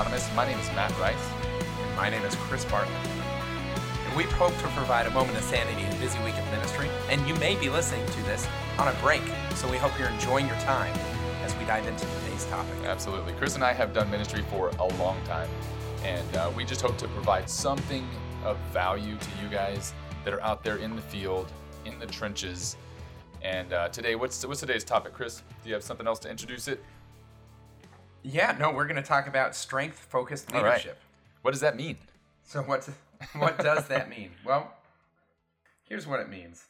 Anonymous. 0.00 0.34
My 0.34 0.46
name 0.46 0.58
is 0.58 0.66
Matt 0.68 0.98
Rice. 0.98 1.14
And 1.78 1.94
my 1.94 2.08
name 2.08 2.22
is 2.22 2.34
Chris 2.34 2.64
Bartlett. 2.64 2.96
And 4.06 4.16
we 4.16 4.22
hope 4.22 4.56
to 4.56 4.68
provide 4.68 5.06
a 5.06 5.10
moment 5.10 5.36
of 5.36 5.44
sanity 5.44 5.82
in 5.82 5.92
a 5.92 6.00
busy 6.00 6.18
week 6.20 6.38
of 6.38 6.50
ministry. 6.50 6.88
And 7.10 7.20
you 7.28 7.34
may 7.34 7.54
be 7.54 7.68
listening 7.68 8.06
to 8.06 8.22
this 8.22 8.48
on 8.78 8.88
a 8.88 8.94
break, 9.02 9.20
so 9.56 9.70
we 9.70 9.76
hope 9.76 9.98
you're 9.98 10.08
enjoying 10.08 10.46
your 10.46 10.56
time 10.60 10.96
as 11.44 11.54
we 11.56 11.66
dive 11.66 11.86
into 11.86 12.06
today's 12.06 12.46
topic. 12.46 12.72
Absolutely. 12.84 13.34
Chris 13.34 13.56
and 13.56 13.62
I 13.62 13.74
have 13.74 13.92
done 13.92 14.10
ministry 14.10 14.42
for 14.48 14.70
a 14.78 14.86
long 14.96 15.22
time, 15.24 15.50
and 16.02 16.34
uh, 16.34 16.50
we 16.56 16.64
just 16.64 16.80
hope 16.80 16.96
to 16.96 17.08
provide 17.08 17.50
something 17.50 18.08
of 18.42 18.56
value 18.72 19.18
to 19.18 19.28
you 19.42 19.50
guys 19.50 19.92
that 20.24 20.32
are 20.32 20.40
out 20.40 20.64
there 20.64 20.76
in 20.76 20.96
the 20.96 21.02
field, 21.02 21.52
in 21.84 21.98
the 21.98 22.06
trenches. 22.06 22.78
And 23.42 23.74
uh, 23.74 23.90
today, 23.90 24.14
what's 24.14 24.46
what's 24.46 24.60
today's 24.60 24.82
topic, 24.82 25.12
Chris? 25.12 25.42
Do 25.62 25.68
you 25.68 25.74
have 25.74 25.84
something 25.84 26.06
else 26.06 26.20
to 26.20 26.30
introduce 26.30 26.68
it? 26.68 26.82
Yeah, 28.22 28.56
no, 28.58 28.70
we're 28.72 28.84
going 28.86 28.96
to 28.96 29.02
talk 29.02 29.26
about 29.26 29.54
strength-focused 29.54 30.52
All 30.52 30.62
right. 30.62 30.72
leadership. 30.72 30.98
What 31.42 31.52
does 31.52 31.60
that 31.60 31.76
mean? 31.76 31.96
So 32.44 32.62
what 32.62 32.88
what 33.36 33.58
does 33.58 33.86
that 33.88 34.08
mean? 34.10 34.30
Well, 34.44 34.74
here's 35.88 36.06
what 36.06 36.20
it 36.20 36.28
means. 36.28 36.64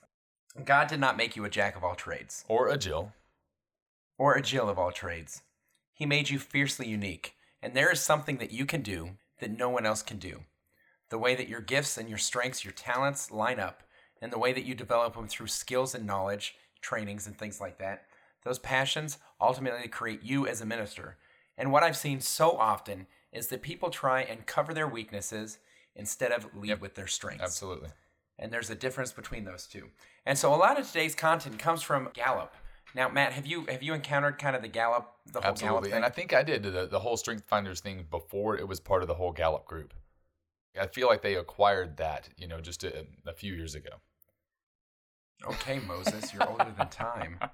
God 0.64 0.88
did 0.88 1.00
not 1.00 1.16
make 1.16 1.36
you 1.36 1.44
a 1.44 1.50
jack 1.50 1.76
of 1.76 1.84
all 1.84 1.94
trades 1.94 2.44
Or 2.48 2.68
a 2.68 2.76
Jill? 2.76 3.12
or 4.18 4.34
a 4.34 4.42
Jill 4.42 4.68
of 4.68 4.78
all 4.78 4.92
trades. 4.92 5.42
He 5.92 6.06
made 6.06 6.28
you 6.30 6.38
fiercely 6.38 6.86
unique, 6.88 7.34
and 7.62 7.74
there 7.74 7.90
is 7.90 8.00
something 8.00 8.36
that 8.38 8.52
you 8.52 8.66
can 8.66 8.82
do 8.82 9.10
that 9.40 9.56
no 9.56 9.68
one 9.70 9.86
else 9.86 10.02
can 10.02 10.18
do. 10.18 10.40
The 11.08 11.18
way 11.18 11.34
that 11.34 11.48
your 11.48 11.60
gifts 11.60 11.96
and 11.98 12.08
your 12.08 12.18
strengths, 12.18 12.64
your 12.64 12.72
talents 12.72 13.30
line 13.30 13.58
up, 13.58 13.82
and 14.20 14.32
the 14.32 14.38
way 14.38 14.52
that 14.52 14.64
you 14.64 14.74
develop 14.74 15.14
them 15.14 15.26
through 15.28 15.46
skills 15.48 15.94
and 15.94 16.06
knowledge, 16.06 16.54
trainings, 16.80 17.26
and 17.26 17.36
things 17.36 17.60
like 17.60 17.78
that, 17.78 18.04
those 18.44 18.58
passions 18.58 19.18
ultimately 19.40 19.88
create 19.88 20.22
you 20.22 20.46
as 20.46 20.60
a 20.60 20.66
minister. 20.66 21.16
And 21.60 21.70
what 21.70 21.82
I've 21.82 21.96
seen 21.96 22.20
so 22.20 22.56
often 22.56 23.06
is 23.32 23.48
that 23.48 23.60
people 23.60 23.90
try 23.90 24.22
and 24.22 24.46
cover 24.46 24.72
their 24.72 24.88
weaknesses 24.88 25.58
instead 25.94 26.32
of 26.32 26.56
lead 26.56 26.80
with 26.80 26.94
their 26.94 27.06
strengths. 27.06 27.44
Absolutely. 27.44 27.90
And 28.38 28.50
there's 28.50 28.70
a 28.70 28.74
difference 28.74 29.12
between 29.12 29.44
those 29.44 29.66
two. 29.66 29.90
And 30.24 30.38
so 30.38 30.54
a 30.54 30.56
lot 30.56 30.80
of 30.80 30.86
today's 30.86 31.14
content 31.14 31.58
comes 31.58 31.82
from 31.82 32.08
Gallup. 32.14 32.54
Now, 32.94 33.10
Matt, 33.10 33.34
have 33.34 33.46
you 33.46 33.66
have 33.66 33.82
you 33.82 33.92
encountered 33.92 34.38
kind 34.38 34.56
of 34.56 34.62
the 34.62 34.68
Gallup, 34.68 35.12
the 35.26 35.42
whole 35.42 35.50
Absolutely. 35.50 35.90
Gallup 35.90 35.96
And 35.96 36.04
I 36.06 36.08
think 36.08 36.32
I 36.32 36.42
did 36.42 36.62
the, 36.62 36.88
the 36.90 37.00
whole 37.00 37.18
Strength 37.18 37.44
Finders 37.46 37.80
thing 37.80 38.06
before 38.10 38.56
it 38.56 38.66
was 38.66 38.80
part 38.80 39.02
of 39.02 39.08
the 39.08 39.14
whole 39.14 39.32
Gallup 39.32 39.66
group. 39.66 39.92
I 40.80 40.86
feel 40.86 41.08
like 41.08 41.20
they 41.20 41.34
acquired 41.34 41.98
that, 41.98 42.30
you 42.38 42.48
know, 42.48 42.62
just 42.62 42.84
a, 42.84 43.04
a 43.26 43.34
few 43.34 43.52
years 43.52 43.74
ago. 43.74 43.90
Okay, 45.46 45.78
Moses, 45.80 46.32
you're 46.32 46.48
older 46.48 46.72
than 46.76 46.88
time. 46.88 47.38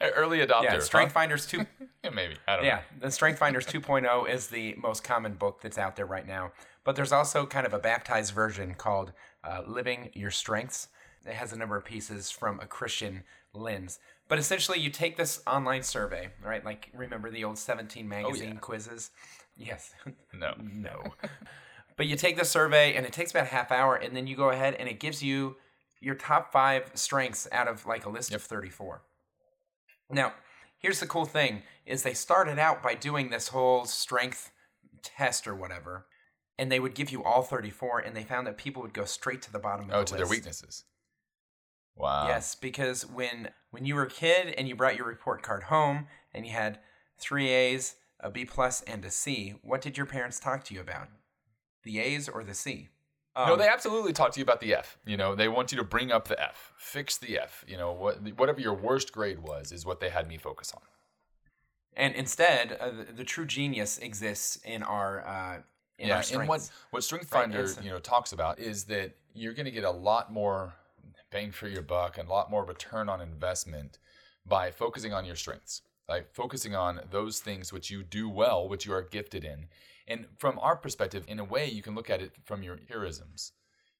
Early 0.00 0.38
adopter. 0.38 0.64
Yeah, 0.64 0.70
huh? 0.72 0.80
Strength 0.80 1.12
Finders 1.12 1.46
2 1.46 1.64
Yeah, 2.04 2.10
maybe. 2.10 2.34
I 2.46 2.56
don't 2.56 2.64
Yeah, 2.64 2.80
the 3.00 3.10
Strength 3.10 3.38
Finders 3.38 3.66
2.0 3.66 4.28
is 4.28 4.48
the 4.48 4.74
most 4.76 5.02
common 5.02 5.34
book 5.34 5.60
that's 5.62 5.78
out 5.78 5.96
there 5.96 6.06
right 6.06 6.26
now. 6.26 6.52
But 6.84 6.96
there's 6.96 7.12
also 7.12 7.46
kind 7.46 7.66
of 7.66 7.72
a 7.72 7.78
baptized 7.78 8.32
version 8.34 8.74
called 8.74 9.12
uh, 9.42 9.62
Living 9.66 10.10
Your 10.14 10.30
Strengths. 10.30 10.88
It 11.26 11.34
has 11.34 11.52
a 11.52 11.56
number 11.56 11.76
of 11.76 11.84
pieces 11.84 12.30
from 12.30 12.60
a 12.60 12.66
Christian 12.66 13.24
lens. 13.52 13.98
But 14.28 14.38
essentially, 14.38 14.78
you 14.78 14.90
take 14.90 15.16
this 15.16 15.40
online 15.46 15.82
survey, 15.82 16.30
right? 16.42 16.64
Like, 16.64 16.90
remember 16.94 17.30
the 17.30 17.44
old 17.44 17.58
17 17.58 18.08
magazine 18.08 18.58
quizzes? 18.58 19.10
Yes. 19.56 19.94
No. 20.32 20.54
no. 20.58 21.02
But 21.96 22.06
you 22.06 22.16
take 22.16 22.36
the 22.36 22.44
survey, 22.44 22.94
and 22.94 23.06
it 23.06 23.14
takes 23.14 23.30
about 23.30 23.44
a 23.44 23.48
half 23.48 23.72
hour, 23.72 23.96
and 23.96 24.14
then 24.14 24.26
you 24.26 24.36
go 24.36 24.50
ahead 24.50 24.74
and 24.74 24.86
it 24.86 25.00
gives 25.00 25.22
you 25.22 25.56
your 25.98 26.14
top 26.14 26.52
five 26.52 26.90
strengths 26.92 27.48
out 27.52 27.68
of 27.68 27.86
like 27.86 28.04
a 28.04 28.10
list 28.10 28.34
of 28.34 28.42
34. 28.42 29.00
Now, 30.10 30.34
here's 30.78 31.00
the 31.00 31.06
cool 31.06 31.24
thing 31.26 31.62
is 31.84 32.02
they 32.02 32.14
started 32.14 32.58
out 32.58 32.82
by 32.82 32.94
doing 32.94 33.30
this 33.30 33.48
whole 33.48 33.84
strength 33.84 34.50
test 35.02 35.46
or 35.46 35.54
whatever, 35.54 36.06
and 36.58 36.70
they 36.70 36.80
would 36.80 36.94
give 36.94 37.10
you 37.10 37.22
all 37.22 37.42
34, 37.42 38.00
and 38.00 38.16
they 38.16 38.24
found 38.24 38.46
that 38.46 38.56
people 38.56 38.82
would 38.82 38.92
go 38.94 39.04
straight 39.04 39.42
to 39.42 39.52
the 39.52 39.58
bottom 39.58 39.90
of 39.90 39.94
Oh, 39.94 39.98
the 40.00 40.04
to 40.06 40.12
list. 40.14 40.18
their 40.18 40.30
weaknesses. 40.30 40.84
Wow. 41.94 42.28
Yes, 42.28 42.54
because 42.54 43.06
when 43.06 43.50
when 43.70 43.86
you 43.86 43.94
were 43.94 44.02
a 44.02 44.10
kid 44.10 44.48
and 44.58 44.68
you 44.68 44.76
brought 44.76 44.96
your 44.96 45.06
report 45.06 45.42
card 45.42 45.64
home 45.64 46.08
and 46.34 46.46
you 46.46 46.52
had 46.52 46.78
three 47.18 47.48
A's, 47.48 47.96
a 48.20 48.30
B 48.30 48.44
plus, 48.44 48.82
and 48.82 49.04
a 49.04 49.10
C, 49.10 49.54
what 49.62 49.80
did 49.80 49.96
your 49.96 50.06
parents 50.06 50.38
talk 50.38 50.64
to 50.64 50.74
you 50.74 50.80
about? 50.80 51.08
The 51.84 51.98
A's 52.00 52.28
or 52.28 52.44
the 52.44 52.54
C? 52.54 52.88
No, 53.36 53.52
Um, 53.52 53.58
they 53.58 53.68
absolutely 53.68 54.12
talk 54.12 54.32
to 54.32 54.40
you 54.40 54.44
about 54.44 54.60
the 54.60 54.74
F. 54.74 54.98
You 55.04 55.16
know, 55.16 55.34
they 55.34 55.48
want 55.48 55.70
you 55.72 55.78
to 55.78 55.84
bring 55.84 56.10
up 56.10 56.28
the 56.28 56.40
F, 56.42 56.72
fix 56.76 57.18
the 57.18 57.38
F. 57.38 57.64
You 57.68 57.76
know, 57.76 57.92
what, 57.92 58.20
whatever 58.38 58.60
your 58.60 58.74
worst 58.74 59.12
grade 59.12 59.40
was 59.40 59.72
is 59.72 59.84
what 59.84 60.00
they 60.00 60.08
had 60.08 60.26
me 60.28 60.38
focus 60.38 60.72
on. 60.74 60.82
And 61.96 62.14
instead, 62.14 62.72
uh, 62.80 62.90
the, 62.90 63.12
the 63.12 63.24
true 63.24 63.46
genius 63.46 63.98
exists 63.98 64.56
in 64.64 64.82
our 64.82 65.26
uh, 65.26 65.58
in 65.98 66.10
our 66.10 66.22
yeah, 66.30 66.38
and 66.40 66.48
what 66.48 66.70
what 66.90 67.02
Strength 67.02 67.30
Finder 67.30 67.60
it's- 67.60 67.78
you 67.82 67.90
know 67.90 67.98
talks 67.98 68.32
about 68.32 68.58
is 68.58 68.84
that 68.84 69.16
you're 69.34 69.54
going 69.54 69.64
to 69.66 69.70
get 69.70 69.84
a 69.84 69.90
lot 69.90 70.30
more 70.32 70.74
bang 71.30 71.50
for 71.52 71.68
your 71.68 71.82
buck 71.82 72.18
and 72.18 72.28
a 72.28 72.32
lot 72.32 72.50
more 72.50 72.64
return 72.64 73.08
on 73.08 73.20
investment 73.20 73.98
by 74.44 74.70
focusing 74.70 75.12
on 75.12 75.24
your 75.24 75.36
strengths, 75.36 75.82
like 76.08 76.32
focusing 76.34 76.74
on 76.74 77.00
those 77.10 77.40
things 77.40 77.72
which 77.72 77.90
you 77.90 78.02
do 78.02 78.28
well, 78.28 78.68
which 78.68 78.86
you 78.86 78.92
are 78.92 79.02
gifted 79.02 79.44
in. 79.44 79.66
And 80.08 80.26
from 80.38 80.58
our 80.60 80.76
perspective, 80.76 81.24
in 81.26 81.40
a 81.40 81.44
way, 81.44 81.68
you 81.68 81.82
can 81.82 81.94
look 81.94 82.10
at 82.10 82.22
it 82.22 82.32
from 82.44 82.62
your 82.62 82.76
charisms. 82.76 83.52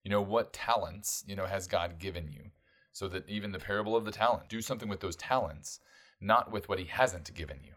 You 0.04 0.10
know, 0.10 0.22
what 0.22 0.52
talents, 0.52 1.24
you 1.26 1.34
know, 1.34 1.46
has 1.46 1.66
God 1.66 1.98
given 1.98 2.28
you? 2.30 2.50
So 2.92 3.08
that 3.08 3.28
even 3.28 3.52
the 3.52 3.58
parable 3.58 3.96
of 3.96 4.04
the 4.04 4.12
talent, 4.12 4.48
do 4.48 4.62
something 4.62 4.88
with 4.88 5.00
those 5.00 5.16
talents, 5.16 5.80
not 6.20 6.50
with 6.50 6.68
what 6.68 6.78
he 6.78 6.86
hasn't 6.86 7.34
given 7.34 7.58
you. 7.62 7.72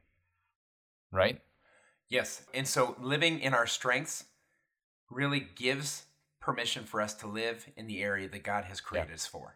Right? 1.11 1.41
Yes, 2.07 2.43
and 2.53 2.67
so 2.67 2.95
living 2.99 3.39
in 3.39 3.53
our 3.53 3.67
strengths 3.67 4.25
really 5.09 5.47
gives 5.55 6.05
permission 6.39 6.83
for 6.83 7.01
us 7.01 7.13
to 7.15 7.27
live 7.27 7.67
in 7.75 7.87
the 7.87 8.01
area 8.01 8.27
that 8.29 8.43
God 8.43 8.65
has 8.65 8.79
created 8.79 9.13
us 9.13 9.25
for, 9.25 9.55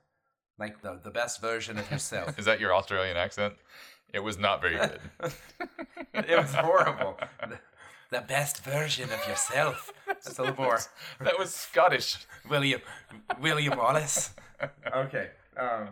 like 0.59 0.81
the 0.81 0.99
the 1.03 1.09
best 1.09 1.41
version 1.41 1.79
of 1.79 1.89
yourself. 1.89 2.37
Is 2.39 2.45
that 2.45 2.59
your 2.59 2.73
Australian 2.73 3.17
accent? 3.17 3.53
It 4.13 4.19
was 4.19 4.37
not 4.37 4.61
very 4.61 4.75
good. 4.75 4.99
it 6.13 6.37
was 6.37 6.53
horrible. 6.53 7.17
The, 8.13 8.21
best 8.21 8.63
version 8.63 9.09
of 9.11 9.27
yourself. 9.27 9.91
That's 10.07 10.37
a 10.37 10.41
little 10.43 10.55
more. 10.63 10.79
that 11.19 11.37
was 11.39 11.53
Scottish. 11.53 12.25
William 12.49 12.81
William 13.41 13.77
Wallace. 13.77 14.31
Okay. 14.95 15.31
Um, 15.57 15.89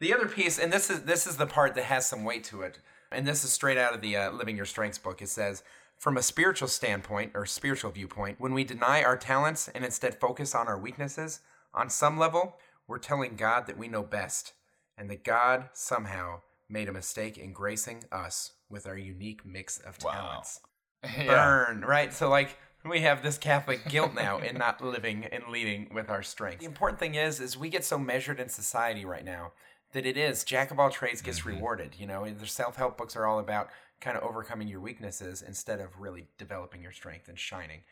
the 0.00 0.12
other 0.12 0.26
piece, 0.26 0.58
and 0.58 0.72
this 0.72 0.90
is 0.90 1.02
this 1.02 1.24
is 1.26 1.36
the 1.36 1.46
part 1.46 1.76
that 1.76 1.84
has 1.84 2.04
some 2.04 2.24
weight 2.24 2.42
to 2.44 2.62
it, 2.62 2.80
and 3.12 3.28
this 3.28 3.44
is 3.44 3.52
straight 3.52 3.78
out 3.78 3.94
of 3.94 4.00
the 4.00 4.16
uh, 4.16 4.32
Living 4.32 4.56
Your 4.56 4.66
Strengths 4.66 4.98
book. 4.98 5.22
It 5.22 5.28
says, 5.28 5.62
from 5.98 6.16
a 6.16 6.22
spiritual 6.22 6.66
standpoint 6.66 7.30
or 7.34 7.46
spiritual 7.46 7.92
viewpoint, 7.92 8.40
when 8.40 8.54
we 8.54 8.64
deny 8.64 9.04
our 9.04 9.16
talents 9.16 9.68
and 9.68 9.84
instead 9.84 10.18
focus 10.18 10.52
on 10.52 10.66
our 10.66 10.78
weaknesses, 10.78 11.40
on 11.72 11.90
some 11.90 12.18
level, 12.18 12.56
we're 12.88 12.98
telling 12.98 13.36
God 13.36 13.68
that 13.68 13.78
we 13.78 13.86
know 13.86 14.02
best, 14.02 14.52
and 14.98 15.08
that 15.10 15.22
God 15.22 15.68
somehow 15.72 16.40
made 16.68 16.88
a 16.88 16.92
mistake 16.92 17.38
in 17.38 17.52
gracing 17.52 18.02
us 18.10 18.52
with 18.68 18.84
our 18.86 18.98
unique 18.98 19.46
mix 19.46 19.78
of 19.78 19.96
Wow. 20.02 20.12
talents 20.12 20.60
Yeah. 21.16 21.26
burn, 21.26 21.80
right? 21.80 22.12
So 22.12 22.28
like 22.28 22.58
we 22.84 23.00
have 23.00 23.22
this 23.22 23.38
Catholic 23.38 23.88
guilt 23.88 24.14
now 24.14 24.38
in 24.38 24.56
not 24.56 24.82
living 24.82 25.24
and 25.24 25.44
leading 25.50 25.90
with 25.94 26.10
our 26.10 26.22
strength. 26.22 26.60
The 26.60 26.66
important 26.66 26.98
thing 26.98 27.14
is, 27.14 27.40
is 27.40 27.56
we 27.56 27.68
get 27.68 27.84
so 27.84 27.98
measured 27.98 28.40
in 28.40 28.48
society 28.48 29.04
right 29.04 29.24
now 29.24 29.52
that 29.92 30.06
it 30.06 30.16
is 30.16 30.44
jack 30.44 30.70
of 30.70 30.78
all 30.78 30.90
trades 30.90 31.22
gets 31.22 31.40
mm-hmm. 31.40 31.50
rewarded. 31.50 31.96
You 31.98 32.06
know, 32.06 32.28
the 32.28 32.46
self 32.46 32.76
help 32.76 32.96
books 32.96 33.16
are 33.16 33.26
all 33.26 33.38
about 33.38 33.68
kind 34.00 34.16
of 34.16 34.22
overcoming 34.22 34.68
your 34.68 34.80
weaknesses 34.80 35.42
instead 35.42 35.80
of 35.80 36.00
really 36.00 36.26
developing 36.38 36.82
your 36.82 36.92
strength 36.92 37.28
and 37.28 37.38
shining. 37.38 37.82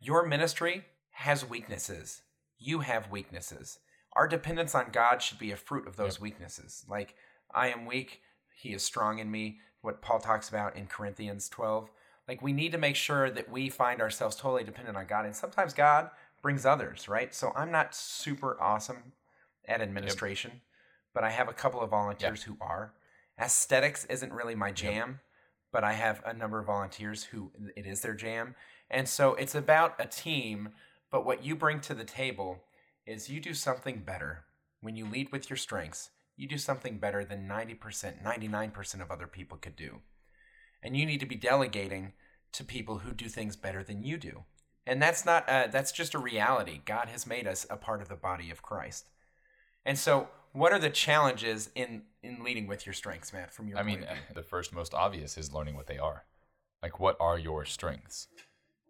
Your 0.00 0.26
ministry 0.26 0.84
has 1.10 1.48
weaknesses. 1.48 2.22
You 2.58 2.80
have 2.80 3.10
weaknesses. 3.10 3.78
Our 4.14 4.26
dependence 4.26 4.74
on 4.74 4.86
God 4.92 5.22
should 5.22 5.38
be 5.38 5.52
a 5.52 5.56
fruit 5.56 5.86
of 5.86 5.96
those 5.96 6.20
weaknesses. 6.20 6.84
Like, 6.88 7.14
I 7.54 7.68
am 7.68 7.86
weak, 7.86 8.22
He 8.54 8.72
is 8.72 8.82
strong 8.82 9.18
in 9.18 9.30
me, 9.30 9.58
what 9.82 10.02
Paul 10.02 10.18
talks 10.18 10.48
about 10.48 10.76
in 10.76 10.86
Corinthians 10.86 11.48
12. 11.48 11.90
Like, 12.30 12.42
we 12.42 12.52
need 12.52 12.70
to 12.70 12.78
make 12.78 12.94
sure 12.94 13.28
that 13.28 13.50
we 13.50 13.68
find 13.68 14.00
ourselves 14.00 14.36
totally 14.36 14.62
dependent 14.62 14.96
on 14.96 15.06
God. 15.06 15.24
And 15.26 15.34
sometimes 15.34 15.74
God 15.74 16.10
brings 16.42 16.64
others, 16.64 17.08
right? 17.08 17.34
So 17.34 17.50
I'm 17.56 17.72
not 17.72 17.92
super 17.92 18.56
awesome 18.62 19.14
at 19.66 19.80
administration, 19.80 20.60
but 21.12 21.24
I 21.24 21.30
have 21.30 21.48
a 21.48 21.52
couple 21.52 21.80
of 21.80 21.90
volunteers 21.90 22.44
who 22.44 22.56
are. 22.60 22.92
Aesthetics 23.36 24.04
isn't 24.04 24.32
really 24.32 24.54
my 24.54 24.70
jam, 24.70 25.18
but 25.72 25.82
I 25.82 25.94
have 25.94 26.22
a 26.24 26.32
number 26.32 26.60
of 26.60 26.66
volunteers 26.66 27.24
who 27.24 27.50
it 27.74 27.84
is 27.84 28.02
their 28.02 28.14
jam. 28.14 28.54
And 28.88 29.08
so 29.08 29.34
it's 29.34 29.56
about 29.56 29.96
a 29.98 30.06
team, 30.06 30.68
but 31.10 31.26
what 31.26 31.44
you 31.44 31.56
bring 31.56 31.80
to 31.80 31.94
the 31.94 32.04
table 32.04 32.60
is 33.06 33.28
you 33.28 33.40
do 33.40 33.54
something 33.54 34.04
better. 34.06 34.44
When 34.82 34.94
you 34.94 35.04
lead 35.04 35.32
with 35.32 35.50
your 35.50 35.56
strengths, 35.56 36.10
you 36.36 36.46
do 36.46 36.58
something 36.58 36.98
better 36.98 37.24
than 37.24 37.48
90%, 37.48 38.22
99% 38.22 39.02
of 39.02 39.10
other 39.10 39.26
people 39.26 39.58
could 39.58 39.74
do. 39.74 40.00
And 40.82 40.96
you 40.96 41.06
need 41.06 41.20
to 41.20 41.26
be 41.26 41.34
delegating 41.34 42.12
to 42.52 42.64
people 42.64 42.98
who 42.98 43.12
do 43.12 43.28
things 43.28 43.56
better 43.56 43.82
than 43.82 44.02
you 44.02 44.16
do. 44.16 44.44
And 44.86 45.00
that's 45.00 45.24
not 45.24 45.48
uh, 45.48 45.68
that's 45.70 45.92
just 45.92 46.14
a 46.14 46.18
reality. 46.18 46.80
God 46.84 47.08
has 47.08 47.26
made 47.26 47.46
us 47.46 47.66
a 47.70 47.76
part 47.76 48.00
of 48.00 48.08
the 48.08 48.16
body 48.16 48.50
of 48.50 48.62
Christ. 48.62 49.08
And 49.84 49.98
so, 49.98 50.28
what 50.52 50.72
are 50.72 50.78
the 50.78 50.90
challenges 50.90 51.70
in 51.74 52.02
in 52.22 52.42
leading 52.42 52.66
with 52.66 52.86
your 52.86 52.92
strengths, 52.92 53.32
Matt? 53.32 53.52
From 53.52 53.68
your 53.68 53.78
I 53.78 53.82
mean, 53.82 54.06
the 54.34 54.42
first 54.42 54.74
most 54.74 54.94
obvious 54.94 55.36
is 55.38 55.52
learning 55.52 55.76
what 55.76 55.86
they 55.86 55.98
are. 55.98 56.24
Like, 56.82 56.98
what 56.98 57.16
are 57.20 57.38
your 57.38 57.64
strengths? 57.64 58.28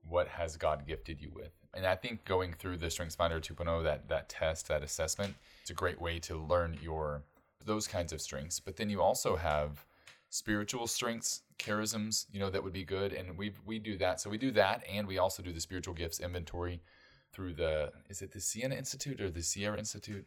What 0.09 0.29
has 0.29 0.57
God 0.57 0.87
gifted 0.87 1.21
you 1.21 1.33
with? 1.35 1.53
And 1.75 1.87
I 1.87 1.97
think 1.97 2.25
going 2.25 2.53
through 2.53 2.79
the 2.79 2.91
Strengths 2.91 3.15
Finder 3.15 3.41
2.0, 3.41 3.85
that 3.85 4.09
that 4.09 4.29
test, 4.29 4.69
that 4.69 4.83
assessment, 4.83 5.35
it's 5.61 5.71
a 5.71 5.75
great 5.75 6.01
way 6.01 6.19
to 6.21 6.37
learn 6.37 6.79
your 6.83 7.23
those 7.65 7.87
kinds 7.87 8.13
of 8.13 8.21
strengths. 8.21 8.59
But 8.61 8.77
then 8.77 8.91
you 8.91 9.03
also 9.03 9.37
have 9.37 9.85
spiritual 10.31 10.87
strengths, 10.87 11.43
charisms, 11.59 12.27
you 12.33 12.41
know, 12.41 12.49
that 12.49 12.63
would 12.63 12.73
be 12.73 12.85
good. 12.85 13.13
And 13.13 13.37
we 13.37 13.53
we 13.67 13.79
do 13.79 13.99
that. 13.99 14.21
So 14.21 14.31
we 14.31 14.39
do 14.39 14.51
that, 14.53 14.83
and 14.91 15.07
we 15.07 15.19
also 15.19 15.43
do 15.43 15.53
the 15.53 15.61
spiritual 15.61 15.95
gifts 15.95 16.21
inventory 16.21 16.81
through 17.33 17.55
the 17.55 17.93
is 18.09 18.23
it 18.23 18.33
the 18.33 18.41
Siena 18.41 18.75
Institute 18.75 19.21
or 19.21 19.31
the 19.31 19.43
Sierra 19.43 19.79
Institute? 19.79 20.27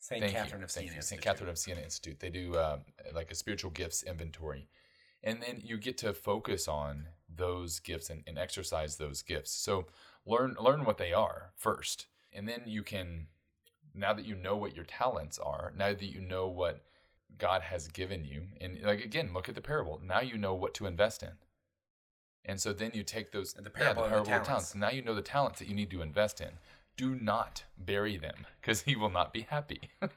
St. 0.00 0.22
Thank 0.22 0.34
Catherine 0.34 0.60
you. 0.60 0.64
of 0.64 0.70
Thank 0.70 0.84
Siena. 0.84 0.92
you. 0.92 0.98
Institute. 0.98 1.24
Catherine 1.24 1.50
of 1.50 1.58
Siena 1.58 1.80
Institute. 1.80 2.20
They 2.20 2.30
do 2.30 2.54
uh, 2.54 2.78
like 3.14 3.30
a 3.30 3.34
spiritual 3.34 3.72
gifts 3.72 4.04
inventory. 4.04 4.68
And 5.24 5.42
then 5.42 5.60
you 5.64 5.76
get 5.76 5.98
to 5.98 6.14
focus 6.14 6.68
on 6.68 7.08
those 7.28 7.80
gifts 7.80 8.08
and, 8.08 8.22
and 8.26 8.38
exercise 8.38 8.96
those 8.96 9.22
gifts. 9.22 9.50
So 9.50 9.86
learn 10.24 10.56
learn 10.60 10.84
what 10.84 10.98
they 10.98 11.12
are 11.12 11.50
first. 11.56 12.06
And 12.32 12.48
then 12.48 12.62
you 12.66 12.82
can 12.82 13.26
now 13.94 14.12
that 14.12 14.24
you 14.24 14.36
know 14.36 14.56
what 14.56 14.76
your 14.76 14.84
talents 14.84 15.38
are, 15.38 15.72
now 15.76 15.88
that 15.88 16.02
you 16.02 16.20
know 16.20 16.46
what 16.46 16.84
God 17.36 17.62
has 17.62 17.88
given 17.88 18.24
you, 18.24 18.44
and 18.60 18.80
like 18.82 19.04
again, 19.04 19.30
look 19.34 19.48
at 19.48 19.54
the 19.54 19.60
parable. 19.60 20.00
Now 20.04 20.20
you 20.20 20.38
know 20.38 20.54
what 20.54 20.74
to 20.74 20.86
invest 20.86 21.22
in. 21.22 21.32
And 22.44 22.60
so 22.60 22.72
then 22.72 22.92
you 22.94 23.02
take 23.02 23.30
those 23.32 23.54
And 23.54 23.66
the 23.66 23.70
parable, 23.70 24.02
yeah, 24.04 24.08
parable 24.08 24.32
of 24.32 24.40
the 24.40 24.46
talents. 24.46 24.74
Now 24.74 24.88
you 24.90 25.02
know 25.02 25.14
the 25.14 25.22
talents 25.22 25.58
that 25.58 25.68
you 25.68 25.74
need 25.74 25.90
to 25.90 26.00
invest 26.00 26.40
in. 26.40 26.50
Do 26.96 27.14
not 27.14 27.64
bury 27.76 28.16
them 28.16 28.46
because 28.60 28.82
he 28.82 28.96
will 28.96 29.10
not 29.10 29.32
be 29.32 29.42
happy. 29.42 29.90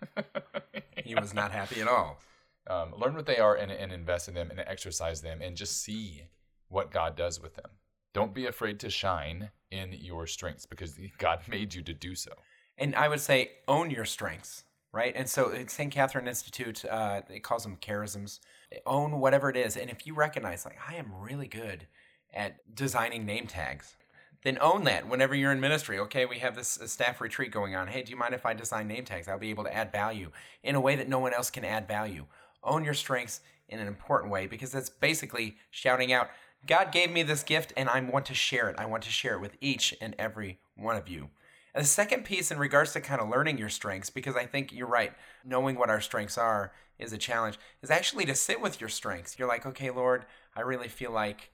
He 1.03 1.15
was 1.15 1.33
not 1.33 1.51
happy 1.51 1.81
at 1.81 1.87
all. 1.87 2.19
um, 2.67 2.93
learn 2.95 3.15
what 3.15 3.25
they 3.25 3.37
are 3.37 3.55
and, 3.55 3.71
and 3.71 3.91
invest 3.91 4.27
in 4.27 4.33
them 4.35 4.49
and 4.51 4.59
exercise 4.59 5.21
them 5.21 5.41
and 5.41 5.57
just 5.57 5.81
see 5.81 6.23
what 6.69 6.91
God 6.91 7.15
does 7.17 7.41
with 7.41 7.55
them. 7.55 7.71
Don't 8.13 8.33
be 8.33 8.45
afraid 8.45 8.79
to 8.81 8.89
shine 8.89 9.49
in 9.71 9.93
your 9.93 10.27
strengths 10.27 10.65
because 10.65 10.97
God 11.17 11.41
made 11.47 11.73
you 11.73 11.81
to 11.83 11.93
do 11.93 12.15
so. 12.15 12.31
And 12.77 12.95
I 12.95 13.07
would 13.07 13.19
say 13.19 13.51
own 13.67 13.89
your 13.89 14.05
strengths, 14.05 14.63
right? 14.91 15.13
And 15.15 15.29
so 15.29 15.53
St. 15.67 15.91
Catherine 15.91 16.27
Institute, 16.27 16.83
uh, 16.85 17.21
it 17.29 17.43
calls 17.43 17.63
them 17.63 17.77
charisms. 17.81 18.39
Own 18.85 19.19
whatever 19.19 19.49
it 19.49 19.57
is. 19.57 19.77
And 19.77 19.89
if 19.89 20.05
you 20.05 20.13
recognize, 20.13 20.65
like, 20.65 20.77
I 20.87 20.95
am 20.95 21.11
really 21.19 21.47
good 21.47 21.87
at 22.33 22.75
designing 22.75 23.25
name 23.25 23.47
tags, 23.47 23.95
then 24.43 24.57
own 24.59 24.83
that 24.85 25.07
whenever 25.07 25.35
you're 25.35 25.51
in 25.51 25.59
ministry. 25.59 25.99
Okay, 25.99 26.25
we 26.25 26.39
have 26.39 26.55
this 26.55 26.79
staff 26.85 27.21
retreat 27.21 27.51
going 27.51 27.75
on. 27.75 27.87
Hey, 27.87 28.01
do 28.01 28.11
you 28.11 28.17
mind 28.17 28.33
if 28.33 28.45
I 28.45 28.53
design 28.53 28.87
name 28.87 29.05
tags? 29.05 29.27
I'll 29.27 29.37
be 29.37 29.49
able 29.51 29.65
to 29.65 29.75
add 29.75 29.91
value 29.91 30.31
in 30.63 30.75
a 30.75 30.81
way 30.81 30.95
that 30.95 31.07
no 31.07 31.19
one 31.19 31.33
else 31.33 31.51
can 31.51 31.63
add 31.63 31.87
value. 31.87 32.25
Own 32.63 32.83
your 32.83 32.93
strengths 32.93 33.41
in 33.69 33.79
an 33.79 33.87
important 33.87 34.31
way 34.31 34.47
because 34.47 34.71
that's 34.71 34.89
basically 34.89 35.57
shouting 35.69 36.11
out, 36.11 36.29
God 36.67 36.91
gave 36.91 37.11
me 37.11 37.23
this 37.23 37.43
gift 37.43 37.73
and 37.77 37.89
I 37.89 38.01
want 38.01 38.25
to 38.27 38.33
share 38.33 38.69
it. 38.69 38.75
I 38.77 38.85
want 38.85 39.03
to 39.03 39.11
share 39.11 39.35
it 39.35 39.41
with 39.41 39.55
each 39.61 39.95
and 40.01 40.15
every 40.19 40.59
one 40.75 40.95
of 40.95 41.07
you. 41.07 41.29
And 41.73 41.83
the 41.83 41.87
second 41.87 42.25
piece 42.25 42.51
in 42.51 42.57
regards 42.57 42.93
to 42.93 43.01
kind 43.01 43.21
of 43.21 43.29
learning 43.29 43.57
your 43.57 43.69
strengths, 43.69 44.09
because 44.09 44.35
I 44.35 44.45
think 44.45 44.73
you're 44.73 44.87
right, 44.87 45.13
knowing 45.45 45.77
what 45.77 45.89
our 45.89 46.01
strengths 46.01 46.37
are 46.37 46.73
is 46.99 47.13
a 47.13 47.17
challenge, 47.17 47.57
is 47.81 47.89
actually 47.89 48.25
to 48.25 48.35
sit 48.35 48.61
with 48.61 48.81
your 48.81 48.89
strengths. 48.89 49.39
You're 49.39 49.47
like, 49.47 49.65
okay, 49.65 49.89
Lord, 49.89 50.25
I 50.55 50.61
really 50.61 50.89
feel 50.89 51.11
like 51.11 51.51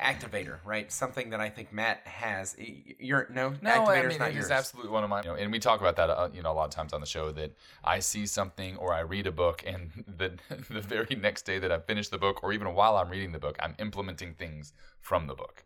activator, 0.00 0.58
right? 0.64 0.90
Something 0.90 1.30
that 1.30 1.40
I 1.40 1.48
think 1.48 1.72
Matt 1.72 2.06
has. 2.06 2.56
You're 2.58 3.28
no, 3.30 3.54
No, 3.62 3.70
activator's 3.70 3.88
I 3.88 4.08
mean 4.08 4.18
not 4.18 4.28
it 4.30 4.34
yours. 4.34 4.46
is 4.46 4.50
absolutely 4.50 4.92
one 4.92 5.04
of 5.04 5.10
my. 5.10 5.22
You 5.22 5.30
know, 5.30 5.34
and 5.34 5.52
we 5.52 5.58
talk 5.58 5.80
about 5.80 5.96
that, 5.96 6.10
uh, 6.10 6.28
you 6.32 6.42
know, 6.42 6.52
a 6.52 6.54
lot 6.54 6.64
of 6.64 6.70
times 6.70 6.92
on 6.92 7.00
the 7.00 7.06
show. 7.06 7.32
That 7.32 7.52
I 7.84 7.98
see 8.00 8.26
something 8.26 8.76
or 8.76 8.92
I 8.92 9.00
read 9.00 9.26
a 9.26 9.32
book, 9.32 9.62
and 9.66 10.04
the 10.06 10.32
the 10.70 10.80
very 10.80 11.16
next 11.16 11.42
day 11.42 11.58
that 11.58 11.72
I 11.72 11.78
finish 11.78 12.08
the 12.08 12.18
book, 12.18 12.42
or 12.42 12.52
even 12.52 12.74
while 12.74 12.96
I'm 12.96 13.08
reading 13.10 13.32
the 13.32 13.38
book, 13.38 13.56
I'm 13.60 13.74
implementing 13.78 14.34
things 14.34 14.72
from 15.00 15.26
the 15.26 15.34
book. 15.34 15.64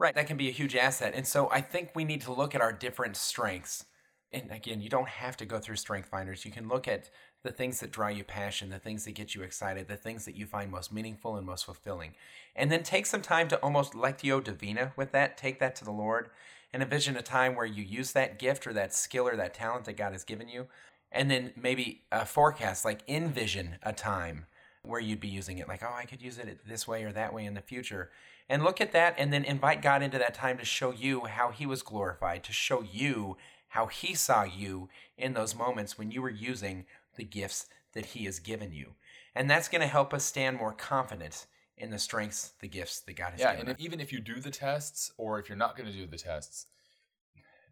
Right, 0.00 0.14
that 0.14 0.26
can 0.26 0.38
be 0.38 0.48
a 0.48 0.52
huge 0.52 0.74
asset. 0.74 1.12
And 1.14 1.26
so 1.26 1.50
I 1.52 1.60
think 1.60 1.90
we 1.94 2.06
need 2.06 2.22
to 2.22 2.32
look 2.32 2.54
at 2.54 2.62
our 2.62 2.72
different 2.72 3.18
strengths. 3.18 3.84
And 4.32 4.50
again, 4.50 4.80
you 4.80 4.88
don't 4.88 5.10
have 5.10 5.36
to 5.36 5.44
go 5.44 5.58
through 5.58 5.76
strength 5.76 6.08
finders. 6.08 6.46
You 6.46 6.50
can 6.50 6.68
look 6.68 6.88
at 6.88 7.10
the 7.42 7.52
things 7.52 7.80
that 7.80 7.90
draw 7.90 8.08
you 8.08 8.24
passion, 8.24 8.70
the 8.70 8.78
things 8.78 9.04
that 9.04 9.12
get 9.12 9.34
you 9.34 9.42
excited, 9.42 9.88
the 9.88 9.98
things 9.98 10.24
that 10.24 10.36
you 10.36 10.46
find 10.46 10.70
most 10.70 10.90
meaningful 10.90 11.36
and 11.36 11.46
most 11.46 11.66
fulfilling. 11.66 12.14
And 12.56 12.72
then 12.72 12.82
take 12.82 13.04
some 13.04 13.20
time 13.20 13.48
to 13.48 13.58
almost 13.58 13.92
lectio 13.92 14.42
divina 14.42 14.94
with 14.96 15.12
that, 15.12 15.36
take 15.36 15.60
that 15.60 15.76
to 15.76 15.84
the 15.84 15.90
Lord 15.90 16.30
and 16.72 16.82
envision 16.82 17.14
a 17.16 17.22
time 17.22 17.54
where 17.54 17.66
you 17.66 17.84
use 17.84 18.12
that 18.12 18.38
gift 18.38 18.66
or 18.66 18.72
that 18.72 18.94
skill 18.94 19.28
or 19.28 19.36
that 19.36 19.52
talent 19.52 19.84
that 19.84 19.98
God 19.98 20.12
has 20.12 20.24
given 20.24 20.48
you. 20.48 20.66
And 21.12 21.30
then 21.30 21.52
maybe 21.60 22.04
a 22.10 22.24
forecast, 22.24 22.86
like 22.86 23.02
envision 23.06 23.76
a 23.82 23.92
time 23.92 24.46
where 24.82 25.00
you'd 25.00 25.20
be 25.20 25.28
using 25.28 25.58
it 25.58 25.68
like 25.68 25.82
oh 25.82 25.94
i 25.94 26.04
could 26.04 26.22
use 26.22 26.38
it 26.38 26.60
this 26.66 26.86
way 26.88 27.04
or 27.04 27.12
that 27.12 27.34
way 27.34 27.44
in 27.44 27.54
the 27.54 27.60
future 27.60 28.10
and 28.48 28.64
look 28.64 28.80
at 28.80 28.92
that 28.92 29.14
and 29.18 29.32
then 29.32 29.44
invite 29.44 29.82
god 29.82 30.02
into 30.02 30.18
that 30.18 30.34
time 30.34 30.58
to 30.58 30.64
show 30.64 30.92
you 30.92 31.24
how 31.24 31.50
he 31.50 31.66
was 31.66 31.82
glorified 31.82 32.42
to 32.42 32.52
show 32.52 32.82
you 32.82 33.36
how 33.68 33.86
he 33.86 34.14
saw 34.14 34.42
you 34.42 34.88
in 35.16 35.34
those 35.34 35.54
moments 35.54 35.96
when 35.96 36.10
you 36.10 36.22
were 36.22 36.30
using 36.30 36.84
the 37.16 37.24
gifts 37.24 37.66
that 37.92 38.06
he 38.06 38.24
has 38.24 38.38
given 38.38 38.72
you 38.72 38.94
and 39.34 39.48
that's 39.48 39.68
going 39.68 39.80
to 39.80 39.86
help 39.86 40.12
us 40.12 40.24
stand 40.24 40.56
more 40.56 40.72
confident 40.72 41.46
in 41.76 41.90
the 41.90 41.98
strengths 41.98 42.52
the 42.60 42.68
gifts 42.68 43.00
that 43.00 43.14
god 43.16 43.32
has 43.32 43.40
Yeah, 43.40 43.52
given 43.52 43.68
and 43.68 43.78
if, 43.78 43.84
even 43.84 44.00
if 44.00 44.12
you 44.12 44.20
do 44.20 44.40
the 44.40 44.50
tests, 44.50 45.12
or 45.16 45.38
if 45.38 45.48
you're 45.48 45.56
not 45.56 45.76
going 45.76 45.90
to 45.90 45.96
do 45.96 46.06
the 46.06 46.18
tests, 46.18 46.66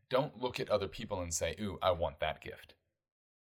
don't 0.09 0.41
look 0.41 0.59
at 0.59 0.71
other 0.71 0.89
people 0.89 1.21
and 1.21 1.33
say, 1.33 1.55
"Ooh, 1.61 1.79
I 1.83 1.91
want 1.91 2.21
that 2.21 2.41
gift." 2.41 2.75